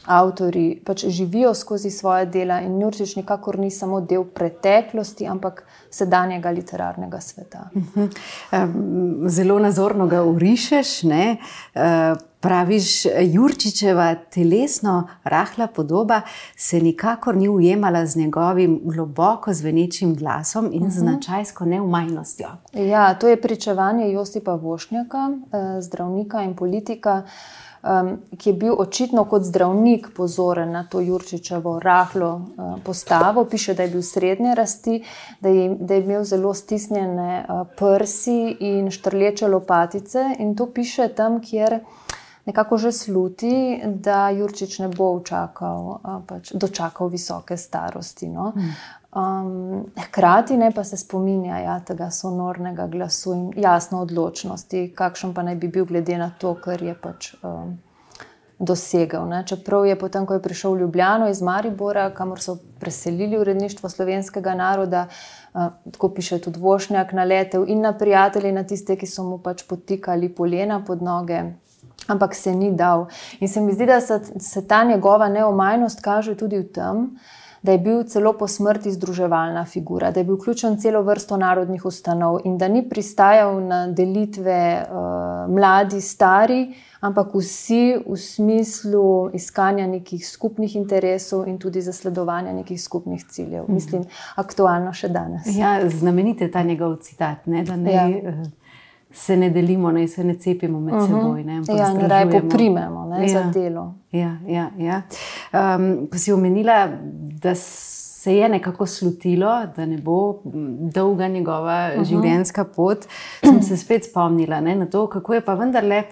avtori 0.06 0.82
pač 0.86 1.06
živijo 1.06 1.54
skozi 1.54 1.92
svoje 1.92 2.26
dela 2.26 2.62
in 2.62 2.82
Jurčič 2.82 3.16
nikakor 3.16 3.60
ni 3.60 3.72
samo 3.72 4.02
del 4.02 4.24
preteklosti, 4.24 5.28
ampak 5.28 5.64
sedanjega 5.92 6.50
literarnega 6.50 7.22
sveta. 7.22 7.70
Mhm. 7.76 9.28
Zelo 9.28 9.60
nazorno 9.60 10.08
ga 10.08 10.24
urišeš. 10.24 11.04
Ne? 11.04 11.38
E, 11.76 12.16
praviš, 12.42 13.06
Jurčičeva 13.34 14.16
telesno 14.16 15.08
rahla 15.24 15.68
podoba 15.68 16.22
se 16.56 16.80
nikakor 16.82 17.36
ni 17.36 17.50
ujemala 17.50 18.06
z 18.06 18.16
njegovim 18.16 18.80
globoko 18.84 19.54
zvenečim 19.54 20.16
glasom 20.16 20.70
in 20.74 20.84
uh 20.84 20.90
-huh. 20.90 21.00
značajsko 21.00 21.66
neumajnostjo. 21.66 22.48
Ja, 22.74 23.14
to 23.14 23.28
je 23.28 23.42
pričevanje 23.42 24.12
Josipa 24.12 24.54
Vošnjaka, 24.54 25.32
e, 25.78 25.82
zdravnika 25.82 26.44
in 26.44 26.56
politika 26.56 27.24
um, 27.84 28.18
ki 28.38 28.50
je 28.50 28.54
bil 28.54 28.76
očitno 28.78 29.26
kot 29.26 29.44
zdravnik 29.44 30.08
pozoren 30.16 30.72
na 30.72 30.84
to 30.84 31.00
Jurčičevo 31.00 31.80
rahlo 31.80 32.34
uh, 32.36 32.76
postavo. 32.84 33.46
Piše, 33.46 33.74
da 33.74 33.84
je 33.84 33.90
bil 33.90 34.02
srednje 34.02 34.56
rasti, 34.56 35.04
da 35.42 35.50
je, 35.50 35.76
da 35.80 35.94
je 35.94 36.04
imel 36.04 36.24
zelo 36.24 36.54
stisnjene 36.54 37.46
uh, 37.50 37.68
prsi 37.78 38.58
in 38.60 38.92
štrleče 38.92 39.48
lopatice. 39.48 40.36
In 40.40 40.56
to 40.56 40.72
piše 40.74 41.08
tam, 41.08 41.42
kjer. 41.42 41.80
Nekako 42.46 42.78
že 42.78 42.92
sluti, 42.92 43.82
da 43.86 44.30
Jurčič 44.30 44.80
ne 44.80 44.88
bo 44.90 45.20
čakal, 45.26 46.00
pač 46.28 46.52
dočakal 46.58 47.08
visoke 47.08 47.58
starosti. 47.58 48.28
No? 48.28 48.54
Um, 49.16 49.86
hkrati 50.08 50.58
ne 50.58 50.72
pa 50.72 50.84
se 50.84 50.98
spominja 50.98 51.58
ja, 51.58 51.80
tega 51.80 52.12
sonornega 52.12 52.88
glasu 52.88 53.34
in 53.34 53.50
jasno 53.60 54.00
odločnosti, 54.02 54.86
kakšen 54.96 55.34
pa 55.34 55.44
naj 55.44 55.56
bi 55.60 55.68
bil, 55.68 55.86
glede 55.86 56.16
na 56.18 56.30
to, 56.40 56.54
kar 56.56 56.80
je 56.80 56.94
pač 56.96 57.34
um, 57.44 57.74
dosegel. 58.60 59.26
Ne. 59.28 59.42
Čeprav 59.48 59.86
je 59.86 59.98
potem, 60.00 60.26
ko 60.26 60.38
je 60.38 60.44
prišel 60.46 60.78
v 60.78 60.86
Ljubljano 60.86 61.28
iz 61.28 61.42
Maribora, 61.42 62.06
kamor 62.16 62.40
so 62.40 62.56
preselili 62.80 63.36
uredništvo 63.38 63.90
slovenskega 63.90 64.56
naroda, 64.56 65.08
uh, 65.10 65.68
tako 65.92 66.14
piše 66.16 66.40
tudi 66.40 66.64
Vošnjak, 66.64 67.12
naletel 67.12 67.68
in 67.68 67.82
na 67.82 67.92
prijatelje, 67.98 68.52
na 68.56 68.64
tiste, 68.64 68.96
ki 68.96 69.12
so 69.12 69.28
mu 69.28 69.42
pač 69.44 69.66
potikali 69.68 70.32
polena 70.32 70.80
pod 70.88 71.04
noge. 71.04 71.44
Ampak 72.08 72.36
se 72.36 72.56
ni 72.56 72.72
dal. 72.72 73.10
In 73.40 73.50
se 73.50 73.62
mi 73.62 73.74
zdi, 73.74 73.86
da 73.86 74.00
se, 74.02 74.22
se 74.40 74.68
ta 74.68 74.84
njegova 74.84 75.28
neomajnost 75.30 76.00
kaže 76.02 76.38
tudi 76.38 76.64
v 76.64 76.72
tem, 76.72 77.06
da 77.62 77.72
je 77.72 77.78
bil 77.78 78.04
celo 78.04 78.34
po 78.34 78.48
smrti 78.48 78.92
združevalna 78.92 79.66
figura, 79.66 80.12
da 80.12 80.20
je 80.20 80.24
bil 80.24 80.36
vključen 80.36 80.78
celo 80.78 81.02
vrsto 81.02 81.38
narodnih 81.38 81.86
ustanov 81.86 82.40
in 82.46 82.58
da 82.58 82.68
ni 82.68 82.90
pristajal 82.90 83.62
na 83.64 83.88
delitve 83.88 84.86
uh, 84.90 85.54
mladi, 85.54 86.02
stari, 86.02 86.74
ampak 87.00 87.36
vsi 87.36 87.98
v 88.08 88.18
smislu 88.18 89.30
iskanja 89.34 89.88
nekih 89.88 90.28
skupnih 90.28 90.76
interesov 90.76 91.48
in 91.48 91.60
tudi 91.60 91.82
zasledovanja 91.82 92.54
nekih 92.54 92.82
skupnih 92.82 93.26
ciljev. 93.26 93.64
Mhm. 93.64 93.74
Mislim, 93.74 94.04
aktualno 94.36 94.94
še 94.94 95.08
danes. 95.08 95.46
Ja, 95.58 95.90
znamenite 95.90 96.52
ta 96.52 96.64
njegov 96.64 96.96
citat. 96.96 97.46
Ne, 97.46 97.66
ja. 97.94 98.08
uh, 98.08 98.48
se 99.14 99.38
ne 99.38 99.50
delimo, 99.50 99.92
ne 99.92 100.08
se 100.08 100.24
ne 100.24 100.34
cepimo 100.34 100.80
med 100.80 100.94
uh 100.94 101.02
mhm. 101.02 101.14
-huh. 101.14 101.22
seboj. 101.22 101.44
Ne, 101.44 101.62
ja, 101.78 101.94
ne 101.94 102.08
raje 102.08 102.42
poprimemo 102.42 103.06
ne, 103.06 103.22
ja. 103.22 103.28
za 103.28 103.52
delo. 103.52 103.94
Ja, 104.12 104.38
ja, 104.48 104.72
ja. 104.78 105.02
Um, 105.54 106.08
ko 106.08 106.18
si 106.18 106.34
omenila, 106.34 106.90
da 107.42 107.56
se 107.56 108.36
je 108.36 108.50
nekako 108.50 108.86
slutilo, 108.86 109.68
da 109.76 109.86
ne 109.86 109.98
bo 109.98 110.42
dolga 110.94 111.28
njegova 111.28 111.88
uh 111.88 111.94
mhm. 111.94 112.04
-huh. 112.04 112.10
življenjska 112.10 112.64
pot, 112.64 113.08
sem 113.44 113.62
se 113.62 113.78
spet 113.78 114.06
spomnila 114.06 114.62
ne, 114.62 114.76
na 114.76 114.86
to, 114.86 115.08
kako 115.08 115.34
je 115.34 115.42
pa 115.42 115.54
vendarle 115.54 116.04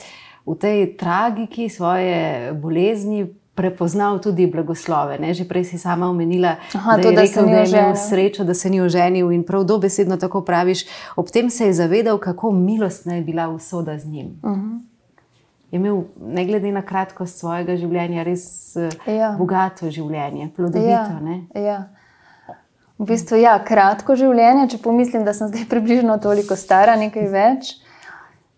v 0.46 0.56
tej 0.56 0.98
tragiki 0.98 1.70
svoje 1.70 2.54
bolezni 2.54 3.28
prepoznal 3.60 4.22
tudi 4.24 4.48
blagoslove. 4.48 5.20
Ne? 5.20 5.34
Že 5.34 5.44
prej 5.44 5.63
si 5.63 5.78
sama 5.78 6.08
omenila, 6.08 6.56
Aha, 6.74 6.96
da, 6.96 7.04
to, 7.04 7.12
da, 7.12 7.22
rekel, 7.22 7.46
da 7.46 7.60
je 7.60 7.70
imel 7.70 7.96
srečo, 7.96 8.44
da 8.44 8.54
se 8.54 8.70
ni 8.70 8.80
oženil 8.82 9.32
in 9.32 9.44
prav 9.44 9.63
dobesedno 9.63 10.18
tako 10.18 10.42
praviš. 10.42 10.86
Ob 11.20 11.28
tem 11.28 11.50
se 11.50 11.68
je 11.68 11.74
zavedal, 11.74 12.18
kako 12.18 12.52
milostna 12.52 13.20
je 13.20 13.22
bila 13.22 13.50
usoda 13.50 14.00
z 14.00 14.08
njim. 14.08 14.39
Uh 14.44 14.52
mhm. 14.52 14.60
-huh. 14.60 14.88
Je 15.71 15.77
imel, 15.77 16.03
ne 16.17 16.45
glede 16.45 16.71
na 16.71 16.82
kratkost 16.82 17.39
svojega 17.39 17.75
življenja, 17.77 18.23
res 18.25 18.45
eh, 18.77 18.89
ja. 19.05 19.36
bogato 19.38 19.91
življenje, 19.93 20.49
plodovito. 20.55 21.36
Ja. 21.53 21.62
Ja. 21.62 21.79
V 22.99 23.05
bistvu 23.08 23.38
je 23.38 23.45
ja, 23.45 23.53
kratko 23.63 24.17
življenje, 24.19 24.65
če 24.73 24.82
pomislim, 24.84 25.23
da 25.27 25.34
sem 25.38 25.51
zdaj 25.51 25.69
približno 25.73 26.17
toliko 26.23 26.58
stara, 26.60 26.97
nekaj 26.99 27.29
več. 27.32 27.77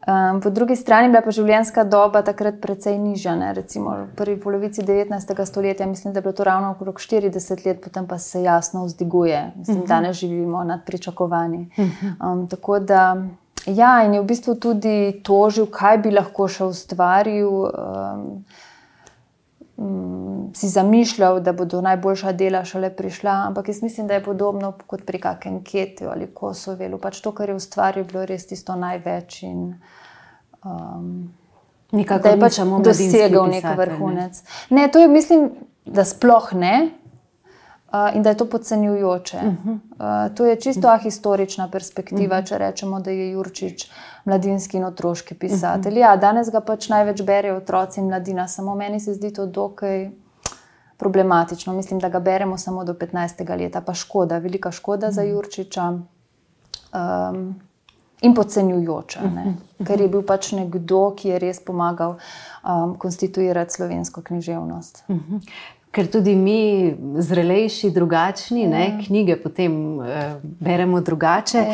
Um, 0.07 0.39
po 0.41 0.49
drugi 0.49 0.75
strani 0.75 1.05
je 1.05 1.11
bila 1.13 1.21
pa 1.21 1.31
življenjska 1.35 1.83
doba 1.85 2.23
takrat 2.25 2.55
precej 2.61 2.95
nižja. 2.97 3.35
Ne? 3.37 3.51
Recimo 3.53 3.91
v 3.99 4.07
prvi 4.17 4.39
polovici 4.41 4.81
19. 4.81 5.33
stoletja, 5.45 5.85
mislim, 5.85 6.13
da 6.13 6.17
je 6.17 6.25
bilo 6.25 6.33
to 6.33 6.47
ravno 6.47 6.71
okrog 6.71 6.97
40 6.97 7.65
let, 7.67 7.83
potem 7.83 8.07
pa 8.09 8.17
se 8.17 8.41
jasno 8.41 8.87
vzdiguje. 8.87 9.51
Mislim, 9.55 9.77
uh 9.77 9.83
mhm. 9.83 9.85
-huh. 9.85 9.87
Danes 9.87 10.17
živimo 10.17 10.63
nad 10.63 10.85
pričakovanji. 10.85 11.69
Um, 11.77 12.47
tako 12.47 12.79
da, 12.79 13.23
ja, 13.65 14.03
in 14.05 14.13
je 14.13 14.21
v 14.21 14.25
bistvu 14.25 14.55
tudi 14.55 15.21
tožil, 15.23 15.67
kaj 15.71 16.01
bi 16.03 16.11
lahko 16.13 16.47
še 16.47 16.67
ustvaril. 16.71 17.65
Um, 17.69 18.27
si 20.53 20.67
zamišljal, 20.69 21.39
da 21.41 21.55
bodo 21.57 21.79
najboljša 21.81 22.31
dela 22.37 22.59
šele 22.65 22.91
prišla, 22.93 23.31
ampak 23.47 23.71
jaz 23.71 23.81
mislim, 23.81 24.07
da 24.07 24.13
je 24.13 24.23
podobno 24.23 24.73
kot 24.87 25.05
pri 25.05 25.17
kakšnem 25.19 25.63
Ketju 25.65 26.09
ali 26.11 26.27
Kosovelu. 26.33 26.99
Pač 27.01 27.21
to, 27.21 27.31
kar 27.33 27.49
je 27.49 27.55
ustvaril, 27.57 28.03
je 28.03 28.09
bilo 28.11 28.25
res 28.29 28.45
tisto 28.47 28.75
največ. 28.77 29.41
In, 29.49 29.63
um, 30.61 31.31
Nikakor 31.91 32.23
da 32.23 32.35
je 32.35 32.39
pač 32.39 32.59
dosegel 32.85 33.47
nek 33.51 33.65
vrhunec. 33.77 34.43
Ne? 34.69 34.81
ne, 34.81 34.87
to 34.91 35.01
je, 35.01 35.07
mislim, 35.07 35.49
da 35.85 36.05
sploh 36.05 36.53
ne. 36.53 36.75
Uh, 37.91 38.15
in 38.15 38.23
da 38.23 38.29
je 38.29 38.37
to 38.37 38.45
podcenjujoče. 38.45 39.37
Uh 39.37 39.43
-huh. 39.43 39.79
uh, 40.29 40.35
to 40.35 40.45
je 40.45 40.55
čisto 40.55 40.87
uh 40.87 40.93
-huh. 40.93 41.03
historična 41.03 41.67
perspektiva, 41.67 42.37
uh 42.37 42.43
-huh. 42.43 42.47
če 42.47 42.57
rečemo, 42.57 42.99
da 42.99 43.11
je 43.11 43.31
Jurčič 43.31 43.91
mladinski 44.25 44.77
in 44.77 44.85
otroški 44.85 45.35
pisatelj. 45.35 45.93
Uh 45.93 45.97
-huh. 45.97 46.01
ja, 46.01 46.15
danes 46.15 46.51
ga 46.51 46.61
pač 46.61 46.89
največ 46.89 47.21
berejo 47.21 47.57
otroci 47.57 47.99
in 47.99 48.05
mladina, 48.05 48.47
samo 48.47 48.75
meni 48.75 48.99
se 48.99 49.13
zdi 49.13 49.33
to 49.33 49.45
dokaj 49.45 50.11
problematično. 50.97 51.73
Mislim, 51.73 51.99
da 51.99 52.09
ga 52.09 52.19
beremo 52.19 52.57
samo 52.57 52.83
do 52.83 52.93
15. 52.93 53.57
leta, 53.57 53.81
pa 53.81 53.93
škoda, 53.93 54.37
velika 54.37 54.71
škoda 54.71 55.07
uh 55.07 55.11
-huh. 55.11 55.15
za 55.15 55.21
Jurčiča. 55.21 55.89
Um, 55.89 57.61
In 58.21 58.33
podcenjujoča, 58.33 59.19
uh 59.25 59.31
-huh. 59.31 59.53
ker 59.85 60.01
je 60.01 60.07
bil 60.07 60.21
pač 60.21 60.51
nekdo, 60.51 61.13
ki 61.17 61.29
je 61.29 61.39
res 61.39 61.59
pomagal 61.65 62.15
um, 62.63 62.97
konstituirati 62.97 63.73
slovensko 63.73 64.21
književnost. 64.21 65.03
Ker 65.91 66.07
tudi 66.07 66.35
mi, 66.39 66.93
zrelejši, 67.19 67.89
drugačni, 67.91 68.63
ne, 68.67 68.83
ja. 68.85 68.99
knjige 69.05 69.35
potem 69.43 69.73
uh, 69.99 70.05
beremo 70.41 71.01
drugače. 71.01 71.65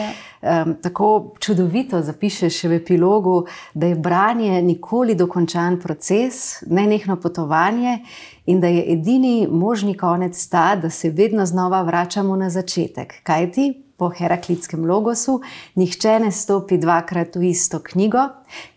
Um, 0.41 0.75
tako 0.81 1.33
čudovito 1.39 2.01
zapišeš 2.01 2.63
v 2.63 2.77
epilogu, 2.77 3.45
da 3.73 3.87
je 3.87 3.95
branje 3.95 4.61
nikoli 4.61 5.15
dokončan 5.15 5.79
proces, 5.81 6.61
ne 6.67 6.87
nekno 6.87 7.15
potovanje 7.21 7.99
in 8.45 8.61
da 8.61 8.67
je 8.67 8.83
edini 8.93 9.47
možni 9.51 9.97
konec 9.97 10.47
ta, 10.47 10.75
da 10.75 10.89
se 10.89 11.09
vedno 11.09 11.45
znova 11.45 11.81
vračamo 11.81 12.35
na 12.35 12.49
začetek. 12.49 13.21
Kaj 13.23 13.51
ti? 13.51 13.83
Po 13.97 14.11
heraklitskem 14.13 14.85
logosu, 14.85 15.39
nihče 15.75 16.19
ne 16.19 16.29
stopi 16.31 16.77
dvakrat 16.77 17.35
v 17.35 17.47
isto 17.49 17.79
knjigo, 17.81 18.27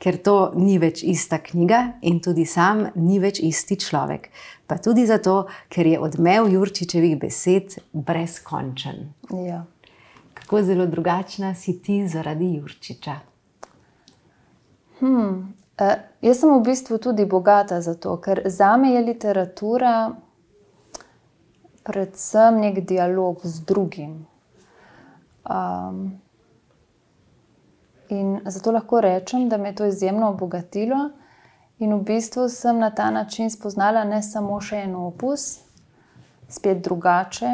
ker 0.01 0.17
to 0.17 0.53
ni 0.57 0.79
več 0.81 1.03
ista 1.05 1.37
knjiga 1.39 1.83
in 2.09 2.23
tudi 2.25 2.47
sam 2.49 2.87
ni 2.95 3.19
več 3.21 3.43
isti 3.45 3.77
človek 3.77 4.31
pa 4.71 4.79
tudi 4.79 5.03
zato, 5.07 5.49
ker 5.69 5.87
je 5.87 5.99
odmev 5.99 6.47
Jurčičevih 6.53 7.17
besed 7.19 7.81
brezkončen. 7.93 9.09
Ja. 9.47 9.65
Kako 10.35 10.63
zelo 10.63 10.87
drugačna 10.87 11.55
si 11.55 11.81
ti 11.83 12.05
zaradi 12.09 12.53
Jurčiča? 12.55 13.17
Hmm. 15.01 15.57
Uh, 15.81 15.93
jaz 16.23 16.39
sem 16.39 16.55
v 16.55 16.63
bistvu 16.63 17.01
tudi 17.03 17.27
bogata 17.27 17.81
zato, 17.83 18.15
ker 18.23 18.45
za 18.47 18.77
me 18.77 18.93
je 18.95 19.03
literatura 19.11 19.95
predvsem 21.83 22.61
nek 22.61 22.85
dialog 22.87 23.41
z 23.43 23.65
drugim. 23.67 24.27
Um, 25.51 26.21
in 28.09 28.39
zato 28.47 28.71
lahko 28.71 29.01
rečem, 29.01 29.49
da 29.49 29.59
me 29.59 29.69
je 29.69 29.75
to 29.75 29.87
izjemno 29.87 30.31
obogatilo. 30.31 31.09
In 31.81 31.95
v 31.97 32.03
bistvu 32.05 32.49
sem 32.49 32.79
na 32.79 32.91
ta 32.91 33.11
način 33.11 33.51
spoznala 33.51 34.05
ne 34.05 34.21
samo 34.23 34.61
še 34.61 34.83
en 34.85 34.95
opus, 35.01 35.61
spet 36.49 36.83
drugače, 36.85 37.53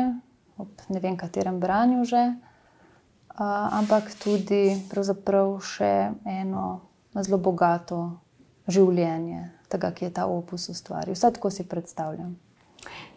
ob 0.59 0.69
ne 0.89 1.01
vem 1.01 1.17
katerem 1.17 1.61
branju 1.61 2.05
že, 2.05 2.23
uh, 3.39 3.79
ampak 3.79 4.11
tudi 4.19 4.83
še 5.63 6.11
eno 6.25 6.81
zelo 7.15 7.39
bogato 7.39 8.19
življenje 8.67 9.51
tega, 9.69 9.93
ki 9.93 10.05
je 10.05 10.11
ta 10.11 10.27
opus 10.27 10.69
ustvaril. 10.69 11.15
Vse 11.15 11.31
tako 11.31 11.51
si 11.51 11.69
predstavljam. 11.69 12.35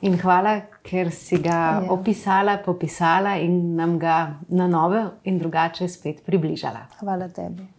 In 0.01 0.15
hvala, 0.17 0.55
ker 0.85 1.11
si 1.13 1.37
ga 1.41 1.57
ja. 1.57 1.81
opisala, 1.93 2.57
popisala 2.65 3.35
in 3.37 3.75
nam 3.75 3.97
ga 3.99 4.39
na 4.49 4.67
novo 4.67 5.03
in 5.23 5.37
drugače 5.37 5.89
spet 5.89 6.23
približala. 6.25 6.87
Hvala 7.01 7.29
tebi. 7.29 7.78